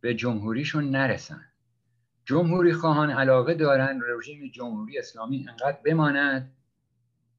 [0.00, 1.45] به جمهوریشون نرسند
[2.26, 6.52] جمهوری خواهان علاقه دارند رژیم جمهوری اسلامی انقدر بماند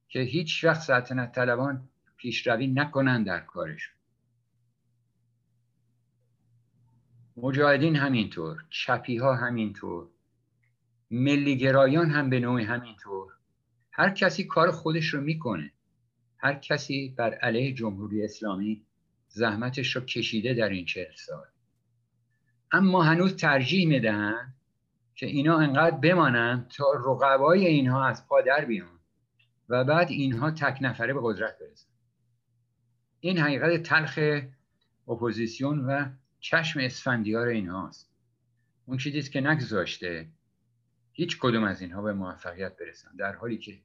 [0.09, 3.95] که هیچ وقت سلطنت طلبان پیشروی نکنند در کارشون.
[7.37, 10.07] مجاهدین همینطور چپی ها همینطور
[11.11, 13.33] ملیگرایان هم به نوعی همینطور.
[13.91, 15.71] هر کسی کار خودش رو می‌کنه.
[16.37, 18.81] هر کسی بر علیه جمهوری اسلامی
[19.27, 21.45] زحمتش رو کشیده در این چهل سال.
[22.71, 24.56] اما هنوز ترجیح می‌دهند
[25.17, 28.99] که اینا انقدر بمانند تا رقبای اینها از پا در بیان
[29.69, 31.89] و بعد اینها تک نفره به قدرت برسن.
[33.19, 34.19] این حقیقت تلخ
[35.07, 36.05] اپوزیسیون و
[36.39, 38.09] چشم اسفندیار اینهاست.
[38.85, 40.27] اون چیزی که نگذاشته
[41.11, 43.15] هیچ کدوم از اینها به موفقیت برسن.
[43.15, 43.79] در حالی که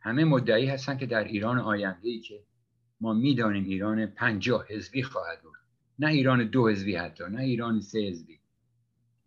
[0.00, 2.42] همه مدعی هستن که در ایران آینده ای که
[3.00, 5.56] ما می‌دانیم ایران پنجاه حزبی خواهد بود.
[5.98, 8.39] نه ایران دو حزبی حتی نه ایران سه حزبی.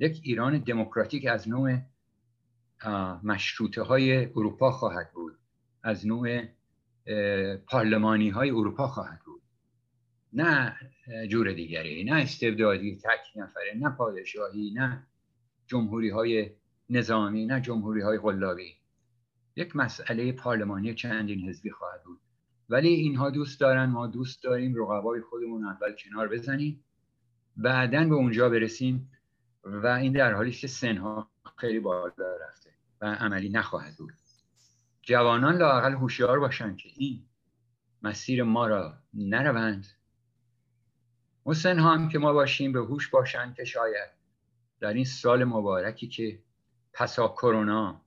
[0.04, 1.78] یک ایران دموکراتیک از نوع
[3.24, 5.38] مشروطه های اروپا خواهد بود.
[5.84, 6.42] از نوع
[7.68, 9.42] پارلمانی های اروپا خواهد بود.
[10.34, 10.76] نه
[11.30, 15.08] جور دیگری نه استبدادی تک نفره نه پادشاهی نه
[15.68, 16.50] جمهوری های
[16.90, 18.76] نظامی نه جمهوری های غلابی
[19.56, 22.20] یک مسئله پارلمانی چندین حزبی خواهد بود.
[22.70, 26.84] ولی اینها دوست دارن ما دوست داریم رقبای خودمون اول کنار بزنیم.
[27.58, 29.10] بعدا به اونجا برسیم.
[29.64, 32.70] و این در حالی که سنها خیلی بالا رفته
[33.02, 34.14] و عملی نخواهد بود.
[35.02, 37.26] جوانان لاقل هوشیار باشند که این
[38.02, 39.88] مسیر ما را نروند.
[41.44, 44.10] اون هم که ما باشیم به هوش باشند که شاید
[44.80, 46.40] در این سال مبارکی که
[46.94, 48.02] پسا کرونا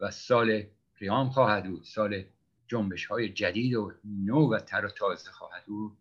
[0.00, 0.66] و سال
[0.98, 2.24] قیام خواهد بود سال
[2.66, 5.96] جنبش های جدید و نو و تر و تازه خواهد بود.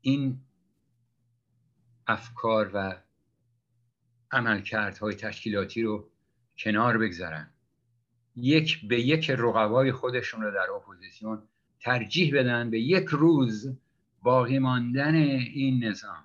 [0.00, 0.40] این
[2.06, 2.96] افکار و
[4.32, 6.10] عملکردهای تشکیلاتی رو
[6.58, 7.50] کنار بگذارن.
[8.36, 11.42] یک به یک رقبای خودشون رو در اپوزیسیون
[11.80, 13.76] ترجیح بدن به یک روز
[14.22, 16.24] باقی ماندن این نظام.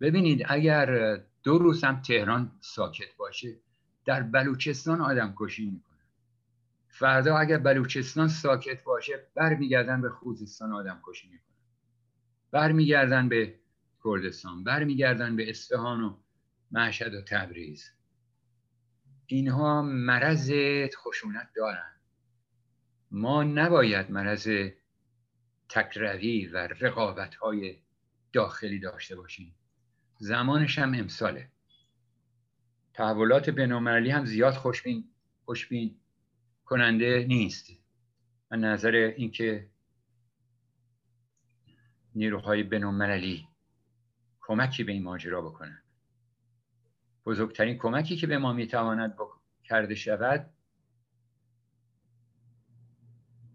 [0.00, 3.56] ببینید اگر دو روز هم تهران ساکت باشه
[4.04, 5.96] در بلوچستان آدم کشی می‌کنه.
[6.88, 11.46] فردا اگر بلوچستان ساکت باشه برمیگردن به خوزستان آدم کشی می‌کنن
[12.50, 13.54] برمیگردن به
[14.04, 14.64] کردستان.
[14.64, 16.16] برمیگردن به اصفهان و
[16.72, 17.90] مشهد و تبریز.
[19.26, 20.52] اینها مرض
[20.96, 22.00] خشونت دارند
[23.10, 24.48] ما نباید مرض
[25.68, 27.78] تکروی و رقابت های
[28.32, 29.54] داخلی داشته باشیم.
[30.18, 31.50] زمانش هم امساله.
[32.94, 35.04] تحولات بینالمللی هم زیاد خوشبین
[35.44, 36.00] خوشبین
[36.64, 37.66] کننده نیست.
[38.50, 39.70] من نظر اینکه
[42.14, 43.48] نیروهای بینالمللی
[44.40, 45.82] کمکی به این ماجرا بکنن.
[47.26, 49.16] بزرگترین کمکی که به ما می‌تواند
[49.64, 50.50] کرده شود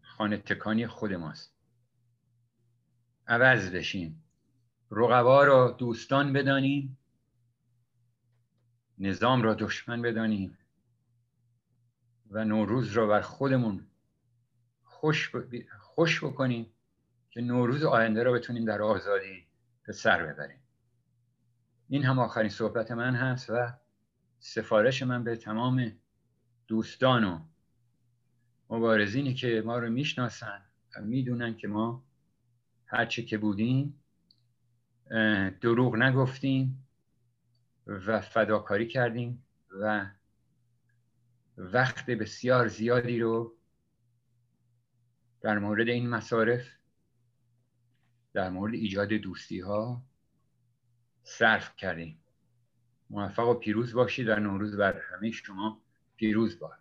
[0.01, 1.53] خانه تکانی خود ماست.
[3.27, 4.23] عوض بشیم.
[4.91, 6.97] رقبا را دوستان بدانیم.
[8.99, 10.57] نظام را دشمن بدانیم.
[12.29, 13.88] و نوروز را بر خودمون
[14.84, 15.31] خوش,
[15.79, 16.73] خوش بکنیم
[17.29, 19.47] که نوروز آینده را بتونیم در آزادی
[19.84, 20.61] به سر ببریم.
[21.91, 23.73] این هم آخرین صحبت من هست و
[24.39, 25.91] سفارش من به تمام
[26.67, 27.39] دوستان و
[28.69, 30.62] مبارزینی که ما رو می‌شناسن
[30.95, 32.04] و می‌دونن که ما
[32.86, 34.04] هرچه که بودیم
[35.62, 36.88] دروغ نگفتیم
[37.88, 39.43] و فداکاری کردیم
[39.82, 40.12] و
[41.58, 43.56] وقت بسیار زیادی رو
[45.41, 46.67] در مورد این مصارف
[48.34, 50.11] در مورد ایجاد دوستی ها
[51.23, 52.17] صرف کردیم.
[53.10, 55.81] موفق و پیروز باشید و نوروز بر همه شما
[56.15, 56.77] پیروز باد.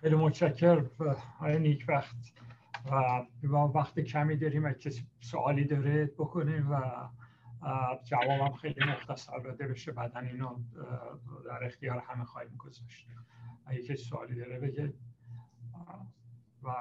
[0.00, 0.86] خیلی متشکر
[1.38, 2.16] آقای نیک وقت
[3.42, 7.08] و وقت کمی داریم اگه کسی سوالی داره بکنیم و
[8.04, 9.92] جوابم خیلی مختصر داده بشه.
[9.92, 10.58] بعدا اینو
[11.46, 13.06] در اختیار همه خواهیم گذاشت.
[13.66, 14.92] اگه کسی سوالی داره بگه.
[16.62, 16.74] و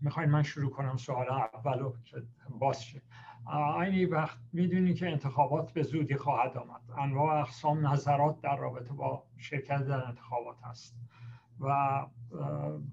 [0.00, 3.02] می‌خواین من شروع کنم سوال اولو که باز شه.
[3.82, 6.80] اینی وقت می‌دونی که انتخابات به زودی خواهد آمد.
[6.98, 10.96] انواع اقسام نظرات در رابطه با شرکت در انتخابات هست.
[11.60, 12.06] و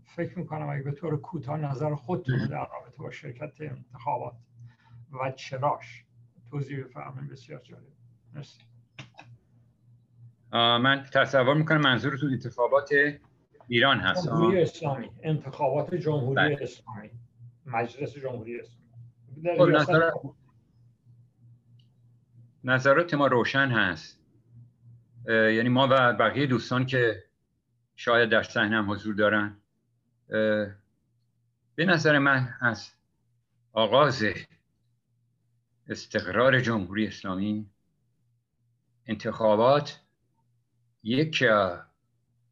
[0.05, 4.33] فکر می‌کنم اگه به طور کوتاه نظر خودتون در رابطه با شرکت انتخابات
[5.11, 6.05] و چراش
[6.49, 7.31] توضیح بفرمایید.
[7.31, 7.83] بسیار جالب.
[8.33, 8.61] مرسی.
[10.53, 12.89] من تصور می‌کنم منظورتون انتخابات
[13.67, 14.27] ایران هست.
[14.27, 15.09] جمهوری اسلامی.
[15.23, 16.57] انتخابات جمهوری بله.
[16.61, 17.09] اسلامی.
[17.65, 19.57] مجلس جمهوری اسلامی.
[19.57, 20.11] خب نظر...
[22.63, 24.19] نظرات ما روشن هست.
[25.27, 27.23] یعنی ما و بقیه دوستان که
[27.95, 29.57] شاید در صحنه هم حضور دارن
[31.75, 32.91] به نظر من از
[33.73, 34.25] آغاز
[35.87, 37.69] استقرار جمهوری اسلامی
[39.05, 39.99] انتخابات
[41.03, 41.43] یک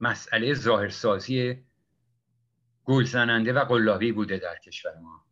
[0.02, 1.64] مسئله ظاهرسازی
[2.86, 5.26] گلزننده و قلابی بوده در کشور ما.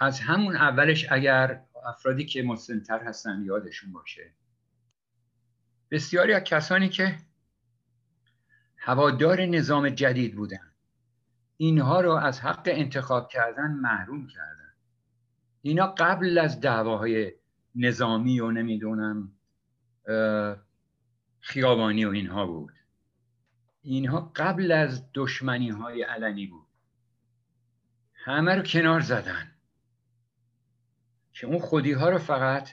[0.00, 4.32] از همون اولش اگر افرادی که مسنتر هستن یادشون باشه.
[5.90, 7.18] بسیاری از کسانی که
[8.76, 10.72] هوادار نظام جدید بودن
[11.56, 14.72] اینها رو از حق انتخاب کردن محروم کردن.
[15.62, 17.32] اینا قبل از دعواهای
[17.74, 19.32] نظامی و نمی‌دونم
[21.40, 22.72] خیابانی و اینها بود.
[23.82, 26.66] اینها قبل از دشمنی های علنی بود.
[28.14, 29.57] همه رو کنار زدن.
[31.40, 32.68] که اون خودی ها رو فقط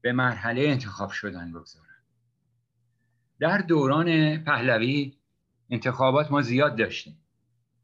[0.00, 1.86] به مرحله انتخاب شدن بگذارن.
[3.40, 5.16] در دوران پهلوی
[5.70, 7.18] انتخابات ما زیاد داشتیم.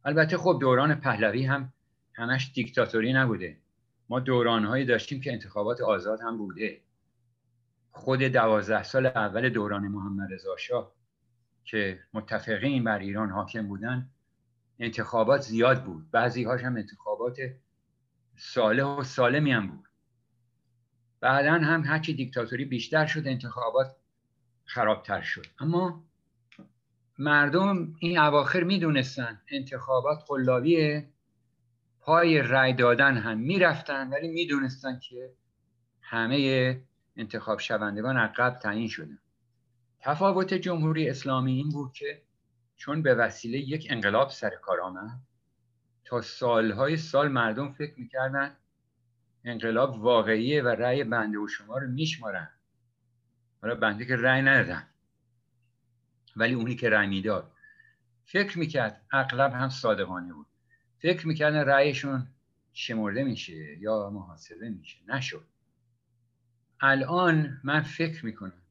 [0.05, 1.73] البته خب دوران پهلوی هم
[2.15, 3.57] همش دیکتاتوری نبوده.
[4.09, 6.81] ما دورانهایی داشتیم که انتخابات آزاد هم بوده.
[7.91, 10.93] خود دوازده سال اول دوران محمد رضا شاه
[11.65, 14.11] که متفقین بر ایران حاکم بودن
[14.79, 16.11] انتخابات زیاد بود.
[16.11, 17.39] بعضی هاش هم انتخابات
[18.37, 19.89] صالح و سالمی هم بود.
[21.21, 23.97] بعدا هم هرچی دیکتاتوری بیشتر شد انتخابات
[24.65, 25.47] خرابتر شد.
[25.59, 26.05] اما
[27.19, 31.09] مردم این اواخر می‌دونستن انتخابات قلابیه.
[32.01, 35.33] پای رای دادن هم می‌رفتن ولی می‌دونستن که
[36.01, 36.81] همه
[37.17, 39.19] انتخاب شوندگان عقب تعیین شدن.
[40.01, 42.23] تفاوت جمهوری اسلامی این بود که
[42.77, 45.21] چون به وسیله یک انقلاب سر کار آمد
[46.05, 48.57] تا سالهای سال مردم فکر می‌کردن
[49.45, 52.51] انقلاب واقعیه و رأی بنده و شما رو میشمارن.
[53.63, 54.87] حالا بنده که رأی ندادن.
[56.37, 57.51] ولی اونی که رأی می‌داد.
[58.25, 60.47] فکر می‌کرد اغلب هم صادقانه بود.
[60.99, 62.27] فکر می‌کردن رأیشون
[62.73, 64.99] شمرده میشه یا محاسبه میشه.
[65.09, 65.45] نشد.
[66.81, 68.63] الان من فکر می‌کنم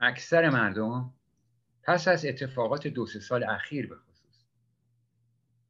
[0.00, 1.12] اکثر مردم
[1.82, 3.96] پس از اتفاقات دو سه سال اخیر به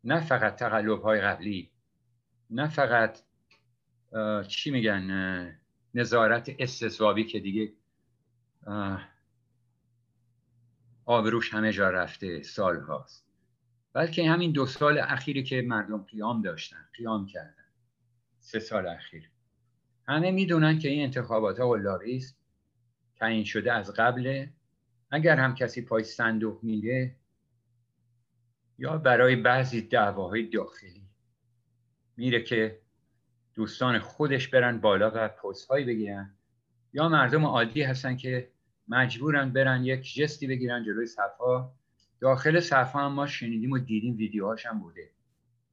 [0.05, 1.71] نه فقط تقلب های قبلی
[2.51, 3.19] نه فقط
[4.49, 5.59] چی میگن
[5.95, 7.73] نظارت استصوابی که دیگه
[11.05, 13.29] آبروش همه جا رفته سال هاست
[13.93, 17.65] بلکه همین دو سال اخیری که مردم قیام داشتن قیام کردن.
[18.41, 19.31] سه سال اخیر.
[20.09, 21.77] همه می‌دونن که این انتخابات ها
[22.17, 22.39] است
[23.17, 24.47] تعیین شده از قبل
[25.11, 27.17] اگر هم کسی پای صندوق میره
[28.79, 31.09] یا برای بعضی دعواهای داخلی.
[32.16, 32.81] میره که
[33.55, 36.35] دوستان خودش برن بالا و پست هایی بگیرن.
[36.93, 38.51] یا مردم عادی هستن که
[38.89, 41.68] مجبورن برن یک جستی بگیرن جلوی صفحه.
[42.20, 45.11] داخل صفحه هم ما شنیدیم و دیدیم ویدیوهاش هم بوده.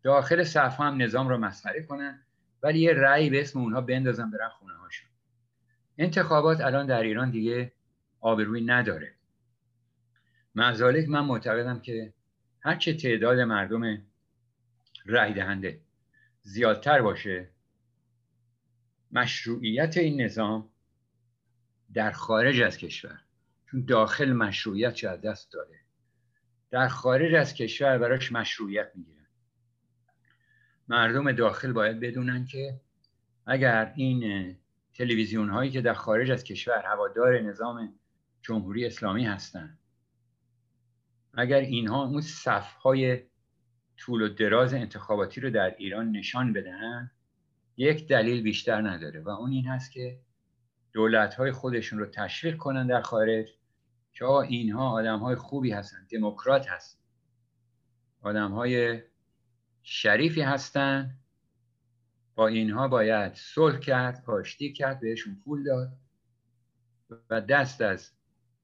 [0.04, 2.22] داخل صفحه هم نظام رو مسخره کنن
[2.64, 5.10] ولی یه رأی به اسم اونها بندازن برن خونه هاشون
[5.98, 7.72] انتخابات الان در ایران دیگه
[8.20, 9.14] آبروی نداره.
[10.56, 12.14] مزالک من معتقدم که
[12.66, 14.02] هرچه تعداد مردم
[15.06, 15.82] رأی دهنده
[16.42, 17.50] زیادتر باشه
[19.12, 20.70] مشروعیت این نظام
[21.94, 23.22] در خارج از کشور
[23.66, 25.80] چون داخل مشروعیت از دست داره
[26.72, 29.28] در خارج از کشور براش مشروعیت می‌گیرن.
[30.88, 32.82] مردم داخل باید بدونن که
[33.46, 34.56] اگر این
[34.94, 38.00] تلویزیون هایی که در خارج از کشور هوادار نظام
[38.42, 39.80] جمهوری اسلامی هستند
[41.38, 43.22] اگر اینها اون صف های
[43.98, 47.12] طول و دراز انتخاباتی رو در ایران نشان بدهند
[47.78, 50.20] یک دلیل بیشتر نداره و اون این هست که
[50.94, 53.50] دولت خودشون رو تشویق کنن در خارج
[54.14, 57.00] که اینها آدم های خوبی هستن دموکرات هستن.
[58.22, 59.02] آدم های
[59.84, 61.18] شریفی هستن.
[62.36, 65.90] با اینها باید صلح کرد پاشتی کرد بهشون پول داد
[67.30, 68.12] و دست از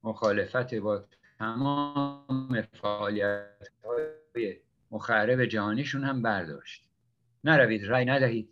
[0.02, 1.04] مخالفت با
[1.42, 4.56] تمام فعالیت های
[4.90, 6.90] مخرب جهانیشون هم برداشت.
[7.44, 8.48] نروید رای ندهید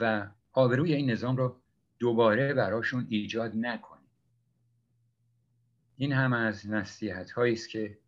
[0.00, 1.56] و آبروی این نظام رو
[1.98, 4.10] دوباره براشون ایجاد نکنید.
[5.96, 7.98] این هم از نصیحت هایی است که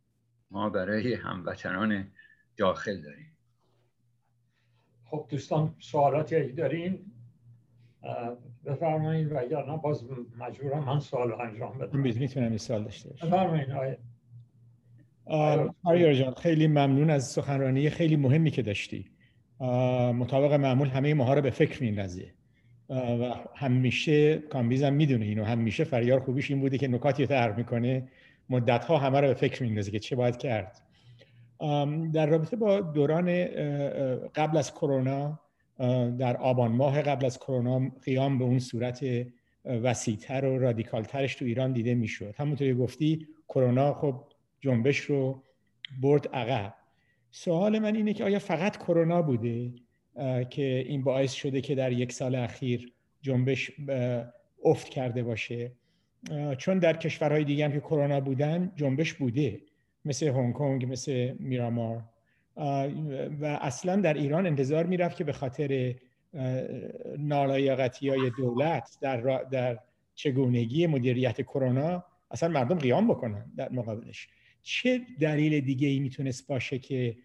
[0.51, 2.11] ما برای هموطنان
[2.57, 3.37] داخل داریم.
[5.05, 7.13] خب دوستان سوالاتی دارین
[8.65, 10.05] بفرمایید و اگر نه باز
[10.39, 11.99] مجبورم من سوال انجام بدم.
[11.99, 14.06] می‌تونم این سوال داشته باشم بفرمایید
[15.83, 19.05] آیا جان خیلی ممنون از سخنرانی خیلی مهمی که داشتی.
[20.15, 22.35] مطابق معمول همه ماها رو به فکر میندازه
[22.91, 28.09] و همیشه کامبیزم می‌دونه اینو همیشه فریار خوبیش این بوده که نکاتی رو می‌کنه
[28.51, 30.83] مدت ها همه رو به فکر میندازه که چه باید کرد.
[32.13, 33.45] در رابطه با دوران
[34.35, 35.41] قبل از کرونا
[36.19, 39.05] در آبان ماه قبل از کرونا قیام به اون صورت
[39.65, 42.35] وسیعتر و رادیکالترش تو ایران دیده می‌شد.
[42.39, 44.25] همونطوری گفتی کرونا خب
[44.61, 45.43] جنبش رو
[46.01, 46.75] برد عقب.
[47.31, 49.73] سوال من اینه که آیا فقط کرونا بوده
[50.51, 52.93] که این باعث شده که در یک سال اخیر
[53.23, 53.71] جنبش
[54.65, 55.73] افت کرده باشه؟
[56.59, 59.61] چون در کشورهای دیگه هم که کرونا بودن جنبش بوده
[60.05, 62.05] مثل هنگ کنگ مثل میرامار.
[63.41, 65.95] و اصلا در ایران انتظار می‌رفت که به خاطر
[67.19, 69.79] نالایقتی های دولت در, در
[70.15, 74.29] چگونگی مدیریت کرونا اصلا مردم قیام بکنن در مقابلش.
[74.67, 77.17] چه دلیل دیگه ای می‌تونست باشه که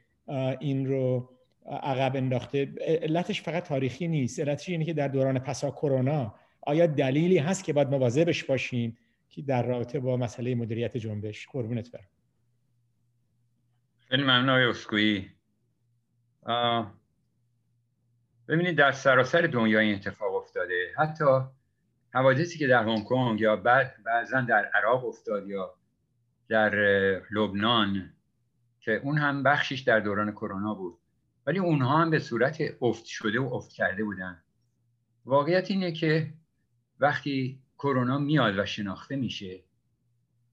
[0.60, 1.30] این رو
[1.66, 4.40] عقب انداخته؟ علتش فقط تاریخی نیست.
[4.40, 8.98] علتش اینه که در دوران پسا کرونا آیا دلیلی هست که باید مواظبش باشیم
[9.30, 12.08] که در رابطه با مسئله مدیریت جنبش؟ قربونت برم.
[14.10, 15.26] خیلی ممنون آقای
[18.48, 20.94] ببینید در سراسر دنیا این اتفاق افتاده.
[20.98, 21.26] حتی
[22.10, 25.76] حوادثی که در هنگ کنگ یا بعد بعضا در عراق افتاد یا
[26.48, 26.76] در
[27.32, 28.14] لبنان
[28.80, 30.98] که اون هم بخشش در دوران کرونا بود.
[31.46, 34.44] ولی اونها هم به صورت افت شده و افت کرده بودن.
[35.26, 36.34] واقعیت اینه که
[37.00, 39.64] وقتی کرونا میاد و شناخته میشه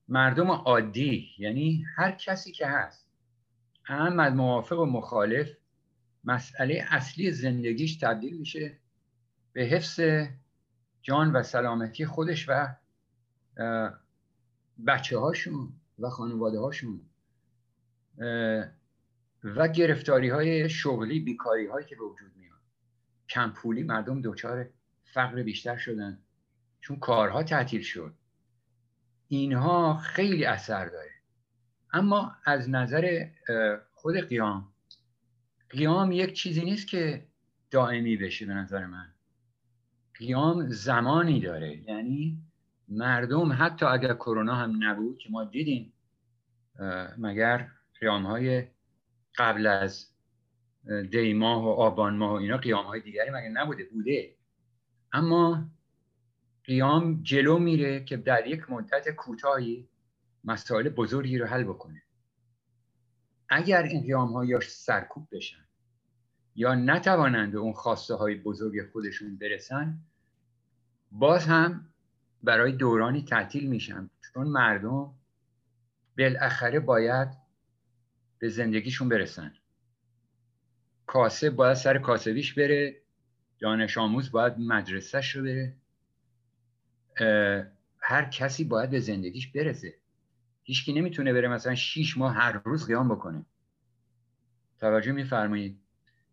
[0.09, 3.09] مردم عادی یعنی هر کسی که هست
[3.85, 5.51] هم از موافق و مخالف
[6.25, 8.79] مسئله اصلی زندگیش تبدیل میشه
[9.53, 10.01] به حفظ
[11.03, 12.77] جان و سلامتی خودش و
[14.87, 17.01] بچه هاشون و خانواده هاشون
[19.45, 22.59] و گرفتاری های شغلی بیکاری هایی که به وجود میاد.
[23.29, 24.71] کم پولی مردم دچار
[25.05, 26.19] فقر بیشتر شدن.
[26.81, 28.15] چون کارها تعطیل شد.
[29.29, 31.11] اینها خیلی اثر داره.
[31.93, 33.29] اما از نظر
[33.93, 34.73] خود قیام
[35.71, 37.27] قیام یک چیزی نیست که
[37.71, 39.15] دائمی بشه به نظر من.
[40.15, 41.77] قیام زمانی داره.
[41.77, 42.43] یعنی
[42.89, 45.93] مردم حتی اگر کرونا هم نبود که ما دیدیم
[47.19, 47.69] مگر
[48.01, 48.67] قیام های
[49.39, 50.07] قبل از
[51.11, 54.35] دی ماه و آبان ماه و اینا قیام های دیگری مگر نبوده؟ بوده.
[55.13, 55.69] اما
[56.65, 59.89] قیام جلو میره که در یک مدت کوتاهی
[60.45, 62.03] مسائل بزرگی رو حل بکنه.
[63.49, 65.65] اگر این قیام ها یا سرکوب بشن
[66.55, 69.99] یا نتوانند به اون خواسته های بزرگ خودشون برسن
[71.13, 71.87] باز هم
[72.43, 74.11] برای دورانی تعطیل میشن.
[74.35, 75.15] چون مردم
[76.19, 77.29] بالاخره باید
[78.39, 79.55] به زندگیشون برسن.
[81.07, 82.97] کاسب باید سر کاسبیش بره
[83.59, 85.77] دانش آموز باید مدرسهش رو بره.
[88.01, 89.95] هر کسی باید به زندگیش برسه.
[90.63, 93.47] هیچکی نمی‌تونه بره مثلا شیش ماه هر روز قیام بکنه.
[94.79, 95.81] توجه میفرمایید.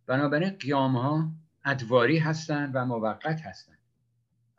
[0.07, 1.31] بنابراین قیام ها
[1.65, 3.74] ادواری هستند و موقت هستند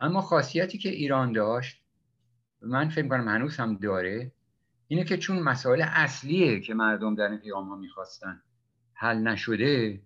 [0.00, 1.82] اما خاصیتی که ایران داشت
[2.60, 4.32] من فکر کنم هنوز هم داره
[4.88, 8.42] اینه که چون مسائل اصلیه که مردم در این قیام ها می‌خواستن
[8.92, 10.02] حل نشده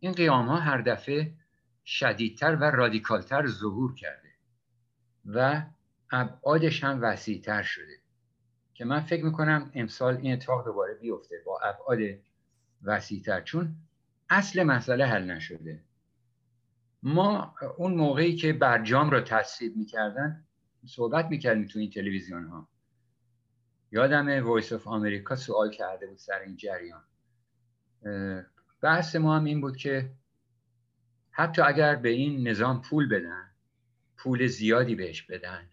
[0.00, 1.34] این قیام ها هر دفعه
[1.84, 4.30] شدیدتر و رادیکالتر ظهور کرده
[5.24, 5.62] و
[6.10, 7.98] ابعادش هم وسیعتر شده
[8.74, 11.98] که من فکر می‌کنم امسال این اتفاق دوباره بیفته با ابعاد
[12.82, 13.76] وسیعتر چون
[14.30, 15.83] اصل مسئله حل نشده.
[17.04, 20.44] ما اون موقعی که برجام رو تصویب می‌کردن
[20.86, 22.68] صحبت می‌کردیم تو این تلویزیون ها.
[23.92, 27.02] یادم Voice of America سوال کرده بود سر این جریان.
[28.80, 30.10] بحث ما هم این بود که
[31.30, 33.50] حتی اگر به این نظام پول بدن
[34.16, 35.68] پول زیادی بهش بدن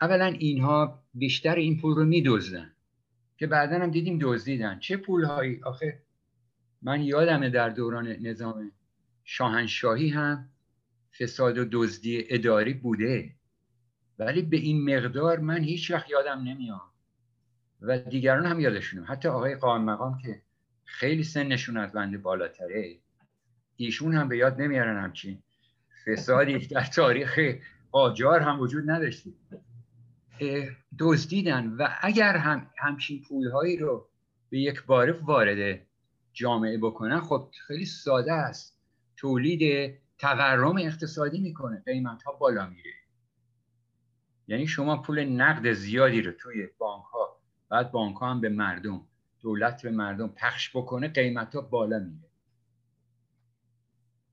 [0.00, 2.70] اولا اینها بیشتر این پول رو میدزدن.
[3.36, 4.78] که بعدا هم دیدیم دزدیدن.
[4.78, 6.02] چه پول هایی آخه
[6.82, 8.72] من یادمه در دوران نظام
[9.24, 10.48] شاهنشاهی هم
[11.18, 13.34] فساد و دزدی اداری بوده.
[14.18, 16.80] ولی به این مقدار من هیچ وقت یادم نمیاد.
[17.80, 20.42] و دیگران هم یادشونه حتی آقای قائم مقام که
[20.84, 22.98] خیلی سنشون از بنده بالاتره.
[23.76, 25.42] ایشون هم به یاد نمیارن همچین
[26.06, 27.40] فسادی در تاریخ
[27.90, 29.30] قاجار هم وجود نداشته.
[30.98, 31.66] دزدیدن.
[31.68, 34.08] و اگر هم همچین پولهایی رو
[34.50, 35.86] به یک باره وارد
[36.32, 38.73] جامعه بکنن خب خیلی ساده است.
[39.24, 41.82] تولید تورم اقتصادی می‌کنه.
[41.86, 42.94] قیمت ها بالا میره.
[44.46, 49.06] یعنی شما پول نقد زیادی رو توی بانک ها بعد بانک ها هم به مردم
[49.40, 52.28] دولت به مردم پخش بکنه قیمت ها بالا میره.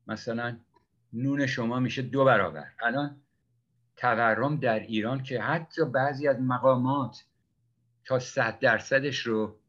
[0.07, 0.57] مثلا
[1.13, 2.67] نون شما میشه دو برابر.
[2.81, 3.21] الان
[3.97, 7.23] تورم در ایران که حتی بعضی از مقامات
[8.05, 9.59] تا صد درصدش رو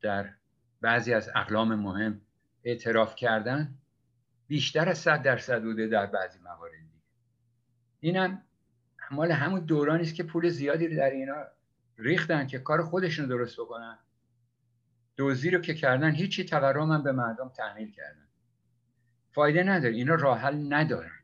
[0.00, 0.34] در
[0.80, 2.20] بعضی از اقلام مهم
[2.64, 3.78] اعتراف کردن
[4.46, 7.02] بیشتر از صد درصد بوده در بعضی موارد دیگه.
[8.00, 8.42] اینم
[9.10, 11.44] مال همون دورانی است که پول زیادی رو در اینا
[11.98, 13.98] ریختن که کار خودشون درست بکنن.
[15.16, 18.28] دوزی رو که کردن هیچی تورم هم به مردم تحمیل کردن.
[19.32, 19.94] فایده نداره.
[19.94, 21.18] اینا راه حل ندارن.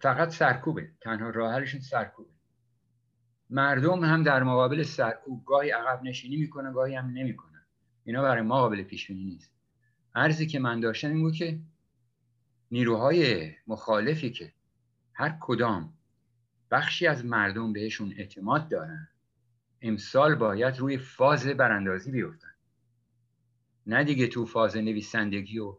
[0.00, 0.90] فقط سرکوبه.
[1.00, 2.30] تنها راه حلشون سرکوبه.
[3.50, 7.66] مردم هم در مقابل سرکوب گاهی عقب نشینی می‌کنن گاهی هم نمی‌کنن
[8.04, 9.55] اینا برای ما قابل پیش نیست.
[10.16, 11.58] عرضی که من داشتم این بود که
[12.70, 14.52] نیروهای مخالفی که
[15.12, 15.92] هر کدام
[16.70, 19.08] بخشی از مردم بهشون اعتماد دارن
[19.82, 22.54] امسال باید روی فاز براندازی بیفتن.
[23.86, 25.76] نه دیگه تو فاز نویسندگی و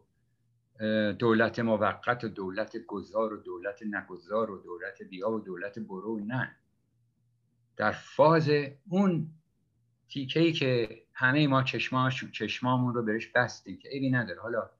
[1.12, 6.56] دولت موقت و دولت گذار و دولت نگذار و دولت بیا و دولت برو نه.
[7.76, 8.50] در فاز
[8.88, 9.30] اون
[10.08, 14.40] تیکه ای که همه ما چشماش چشمامون رو بهش بستیم که ایبی نداره.
[14.40, 14.70] حالا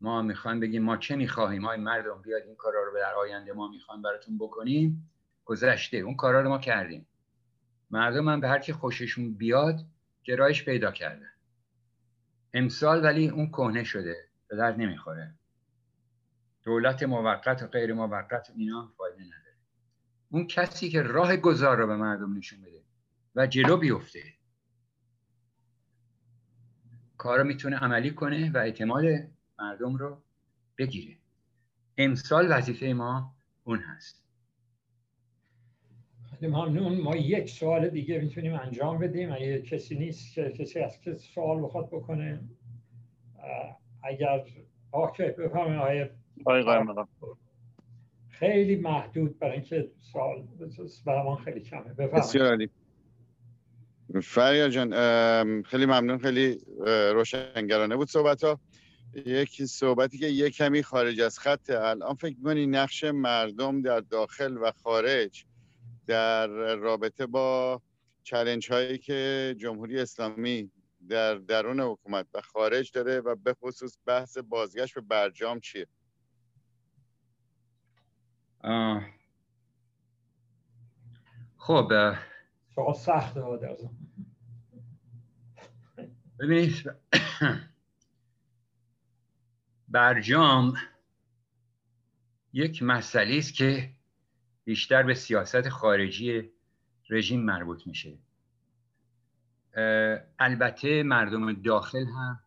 [0.00, 3.68] ما می‌خوایم بگیم ما چه می‌خواهیم؟ های مردم بیاد این کارا رو در آینده ما
[3.68, 5.10] می‌خوایم براتون بکنیم.
[5.44, 7.06] گذشته اون کارا رو ما کردیم.
[7.90, 9.80] مردم هم به هر کی خوششون بیاد
[10.24, 11.30] گرایش پیدا کردن
[12.54, 14.16] امسال ولی اون کهنه شده
[14.48, 15.34] به درد نمی‌خوره.
[16.62, 19.56] دولت موقت و غیر موقت اینا فایده نداره.
[20.30, 22.82] اون کسی که راه گذار رو به مردم نشون بده
[23.34, 24.39] و جلو بیفته.
[27.20, 29.04] کار می‌تونه عملی کنه و اعتماد
[29.58, 30.18] مردم رو
[30.78, 31.16] بگیره.
[31.98, 34.24] امسال وظیفه ما اون هست.
[36.42, 37.00] ممنون.
[37.00, 39.32] ما یک سوال دیگه می‌تونیم انجام بدیم.
[39.32, 42.40] اگه کسی نیست که کسی از که سوال بخواد بکنه
[44.02, 44.44] اگر
[44.90, 46.06] اوکی بفهمه آقای
[48.28, 50.48] خیلی محدود برای اینکه سوال
[51.06, 51.94] برای من خیلی کمه.
[51.94, 52.70] بفرمایید.
[54.22, 54.92] فریا جان
[55.62, 58.60] خیلی ممنون خیلی روشنگرانه بود صحبت ها
[59.14, 64.56] یک صحبتی که یک کمی خارج از خط الان فکر می‌کنی نقش مردم در داخل
[64.62, 65.44] و خارج
[66.06, 66.46] در
[66.76, 67.82] رابطه با
[68.22, 70.70] چلنج هایی که جمهوری اسلامی
[71.08, 75.86] در درون حکومت و خارج داره و به خصوص بحث بازگشت به برجام چیه؟
[81.56, 81.92] خب
[82.74, 83.40] سوال سخته
[86.38, 86.90] ببینید
[89.88, 90.74] برجام
[92.52, 93.90] یک مسئله است که
[94.64, 96.50] بیشتر به سیاست خارجی
[97.10, 98.18] رژیم مربوط میشه.
[100.38, 102.40] البته مردم داخل هم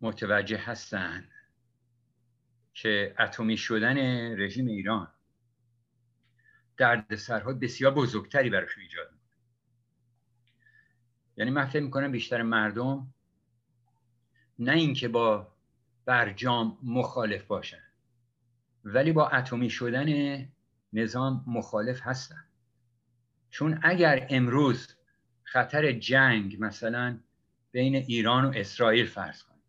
[0.00, 1.30] متوجه هستند
[2.74, 3.96] که اتمی شدن
[4.38, 5.08] رژیم ایران
[6.80, 9.38] دردسرها بسیار بزرگتری براشون ایجاد می‌کنه.
[11.36, 13.14] یعنی من فکر می‌کنم بیشتر مردم
[14.58, 15.52] نه اینکه با
[16.04, 17.82] برجام مخالف باشن
[18.84, 20.48] ولی با اتمی شدن
[20.92, 22.44] نظام مخالف هستن.
[23.50, 24.94] چون اگر امروز
[25.42, 27.18] خطر جنگ مثلا
[27.72, 29.62] بین ایران و اسرائیل فرض کنیم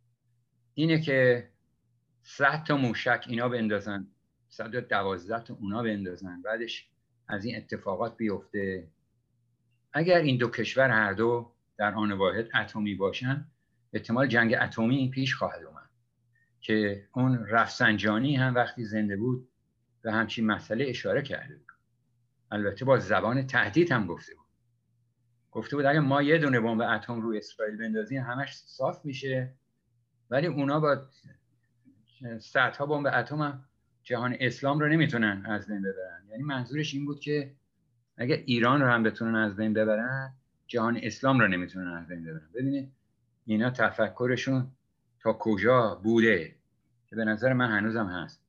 [0.74, 1.49] اینه که
[2.24, 4.07] صد تا موشک اینا بندازن
[4.49, 6.90] صد دوازده تا اونا بندازن بعدش
[7.32, 8.88] از این اتفاقات بیفته.
[9.93, 13.45] اگر این دو کشور هر دو در آن واحد اتمی باشن
[13.93, 15.89] احتمال جنگ اتمی پیش خواهد اومد.
[16.61, 19.49] که اون رفسنجانی هم وقتی زنده بود
[20.01, 21.71] به همچین مسئله اشاره کرده بود.
[22.51, 24.45] البته با زبان تهدید هم گفته بود.
[25.51, 29.53] گفته بود اگه ما یه دونه بمب اتم رو اسرائیل بندازیم همش صاف میشه.
[30.29, 31.01] ولی اونا با
[32.39, 33.65] صدها بمب اتم هم
[34.04, 36.28] جهان اسلام رو نمی‌تونن از بین ببرن.
[36.30, 37.56] یعنی منظورش این بود که
[38.18, 40.34] اگر ایران رو هم بتونن از بین ببرن
[40.68, 42.49] جهان اسلام رو نمی‌تونن از بین ببرن.
[42.54, 42.91] ببینید
[43.45, 44.72] اینا تفکرشون
[45.20, 46.56] تا کجا بوده
[47.08, 48.41] که به نظر من هنوزم هست.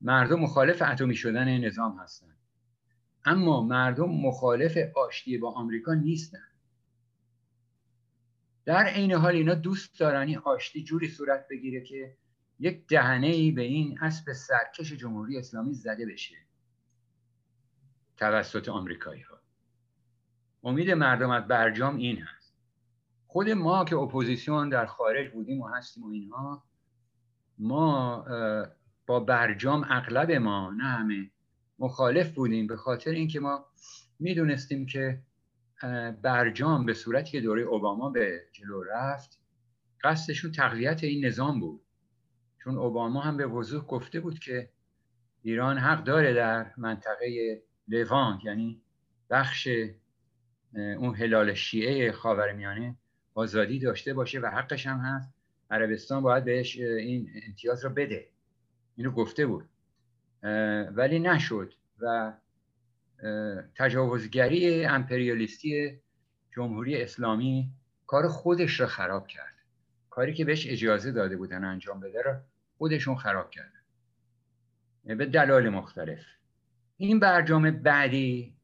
[0.00, 2.36] مردم مخالف اتمی شدن نظام هستن.
[3.24, 6.38] اما مردم مخالف آشتی با آمریکا نیستن.
[8.64, 12.16] در عین حال اینا دوست دارن این آشتی جوری صورت بگیره که
[12.60, 16.36] یک دهنه ای به این اسب سرکش جمهوری اسلامی زده بشه.
[18.16, 19.40] توسط آمریکایی ها.
[20.64, 22.54] امید مردم از برجام این هست.
[23.26, 26.64] خود ما که اپوزیسیون در خارج بودیم و هستیم و اینها
[27.58, 28.24] ما
[29.06, 31.30] با برجام اغلب ما نه همه
[31.78, 33.66] مخالف بودیم به خاطر اینکه ما
[34.18, 35.22] می‌دونستیم که
[36.22, 39.40] برجام به صورتی که دوره اوباما به جلو رفت
[40.02, 41.80] قصدشون تقویت این نظام بود.
[42.64, 44.68] چون اوباما هم به وضوح گفته بود که
[45.42, 48.82] ایران حق داره در منطقه لوانت یعنی
[49.30, 49.68] بخش
[50.74, 52.96] اون هلال شیعه خاورمیانه
[53.34, 55.34] آزادی داشته باشه و حقش هم هست.
[55.70, 58.28] عربستان باید بهش این امتیاز رو بده.
[58.96, 59.68] اینو گفته بود.
[60.92, 62.32] ولی نشد و
[63.76, 66.00] تجاوزگری امپریالیستی
[66.56, 67.70] جمهوری اسلامی
[68.06, 69.54] کار خودش رو خراب کرد.
[70.10, 72.36] کاری که بهش اجازه داده بودن انجام بده رو
[72.80, 73.80] خودشون خراب کردن.
[75.04, 76.18] به دلایل مختلف.
[76.96, 78.56] این برجام بعدی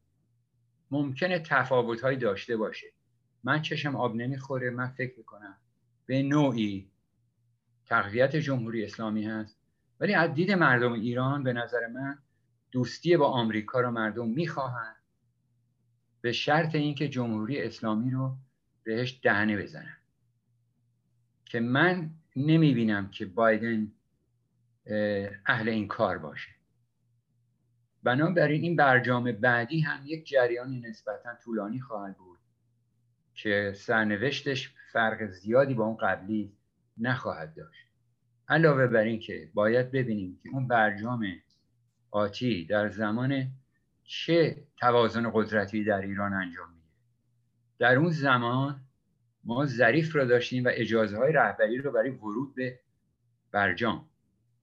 [0.91, 2.87] ممکنه تفاوت هایی داشته باشه.
[3.43, 5.57] من چشم آب نمی‌خوره من فکر می‌کنم
[6.05, 6.91] به نوعی
[7.85, 9.57] تقویت جمهوری اسلامی هست.
[9.99, 12.17] ولی از دید مردم ایران به نظر من
[12.71, 14.95] دوستی با آمریکا رو مردم می‌خواهند
[16.21, 18.37] به شرط اینکه جمهوری اسلامی رو
[18.83, 19.97] بهش دهنه بزنن.
[21.45, 23.91] که من نمی‌بینم که بایدن
[25.45, 26.49] اهل این کار باشه.
[28.03, 32.39] بنابراین این برجام بعدی هم یک جریانی نسبتا طولانی خواهد بود
[33.33, 36.53] که سرنوشتش فرق زیادی با اون قبلی
[36.97, 37.87] نخواهد داشت.
[38.49, 41.25] علاوه بر این که باید ببینیم که اون برجام
[42.11, 43.47] آتی در زمان
[44.03, 46.87] چه توازن قدرتی در ایران انجام میده.
[47.79, 48.81] در اون زمان
[49.43, 52.79] ما ظریف را داشتیم و اجازه های رهبری رو برای ورود به
[53.51, 54.09] برجام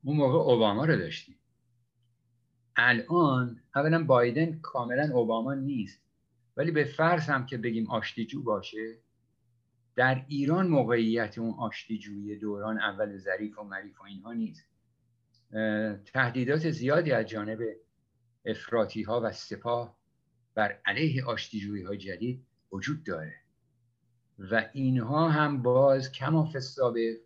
[0.04, 1.36] اون موقع اوباما رو داشتیم.
[2.76, 6.00] الان اولا بایدن کاملا اوباما نیست
[6.56, 8.98] ولی به فرض هم که بگیم آشتیجو باشه
[9.96, 14.64] در ایران موقعیت اون آشتیجویی دوران اول ظریف و مریف و اینها نیست.
[16.04, 17.58] تهدیدات زیادی از جانب
[18.44, 19.96] افراطی ها و سپاه
[20.54, 23.34] بر علیه آشتیجویی های جدید وجود داره.
[24.38, 27.20] و اینها هم باز کما فسابه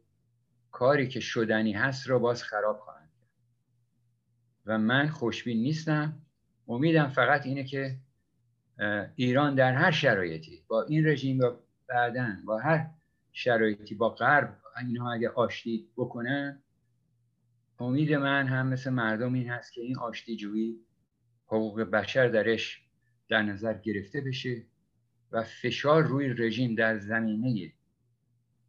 [0.71, 3.31] کاری که شدنی هست را باز خراب خواهند کرد.
[4.67, 6.23] و من خوشبین نیستم.
[6.69, 7.97] امیدم فقط اینه که
[9.15, 11.51] ایران در هر شرایطی با این رژیم و
[11.89, 12.91] بعدا با هر
[13.33, 14.57] شرایطی با غرب
[14.87, 16.63] اینها اگه آشتی بکنن
[17.81, 20.81] امید من هم مثل مردم این هست که این آشتی جویی
[21.47, 22.83] حقوق بشر درش
[23.29, 24.67] در نظر گرفته بشه
[25.33, 27.73] و فشار روی رژیم در زمینه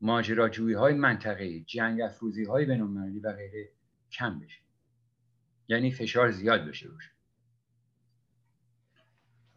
[0.01, 3.69] ماجراجویی های منطقه جنگ افروزی های بینالمللی و غیره
[4.11, 4.61] کم بشه.
[5.67, 7.11] یعنی فشار زیاد بشه روش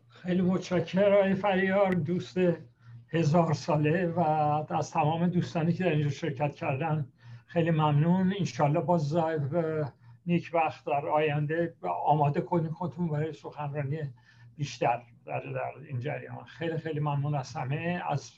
[0.08, 1.94] خیلی متشکرم آقای فریار.
[1.94, 2.36] دوست
[3.08, 4.20] هزار ساله و
[4.70, 7.08] از تمام دوستانی که در اینجا شرکت کردن
[7.46, 8.34] خیلی ممنون.
[8.38, 9.16] انشالله باز
[10.26, 11.76] نیک وقت در آینده
[12.06, 13.98] آماده کنید خودتون برای سخنرانی
[14.56, 16.44] بیشتر در, در این جریان.
[16.44, 18.32] خیلی خیلی ممنون از همه از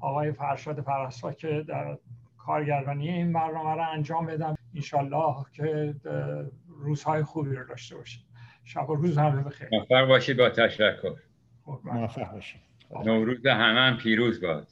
[0.00, 1.98] آقای فرشاد فرسا که در
[2.38, 4.54] کارگردانی این برنامه رو انجام بدم.
[4.74, 5.94] انشالله که
[6.68, 8.22] روزهای خوبی رو داشته باشید.
[8.64, 10.36] شب و روز همه بخیر موفق باشید.
[10.36, 11.12] با تشکر.
[11.64, 12.60] خب، موفق باشید.
[13.04, 14.68] نوروز همه هم پیروز باد.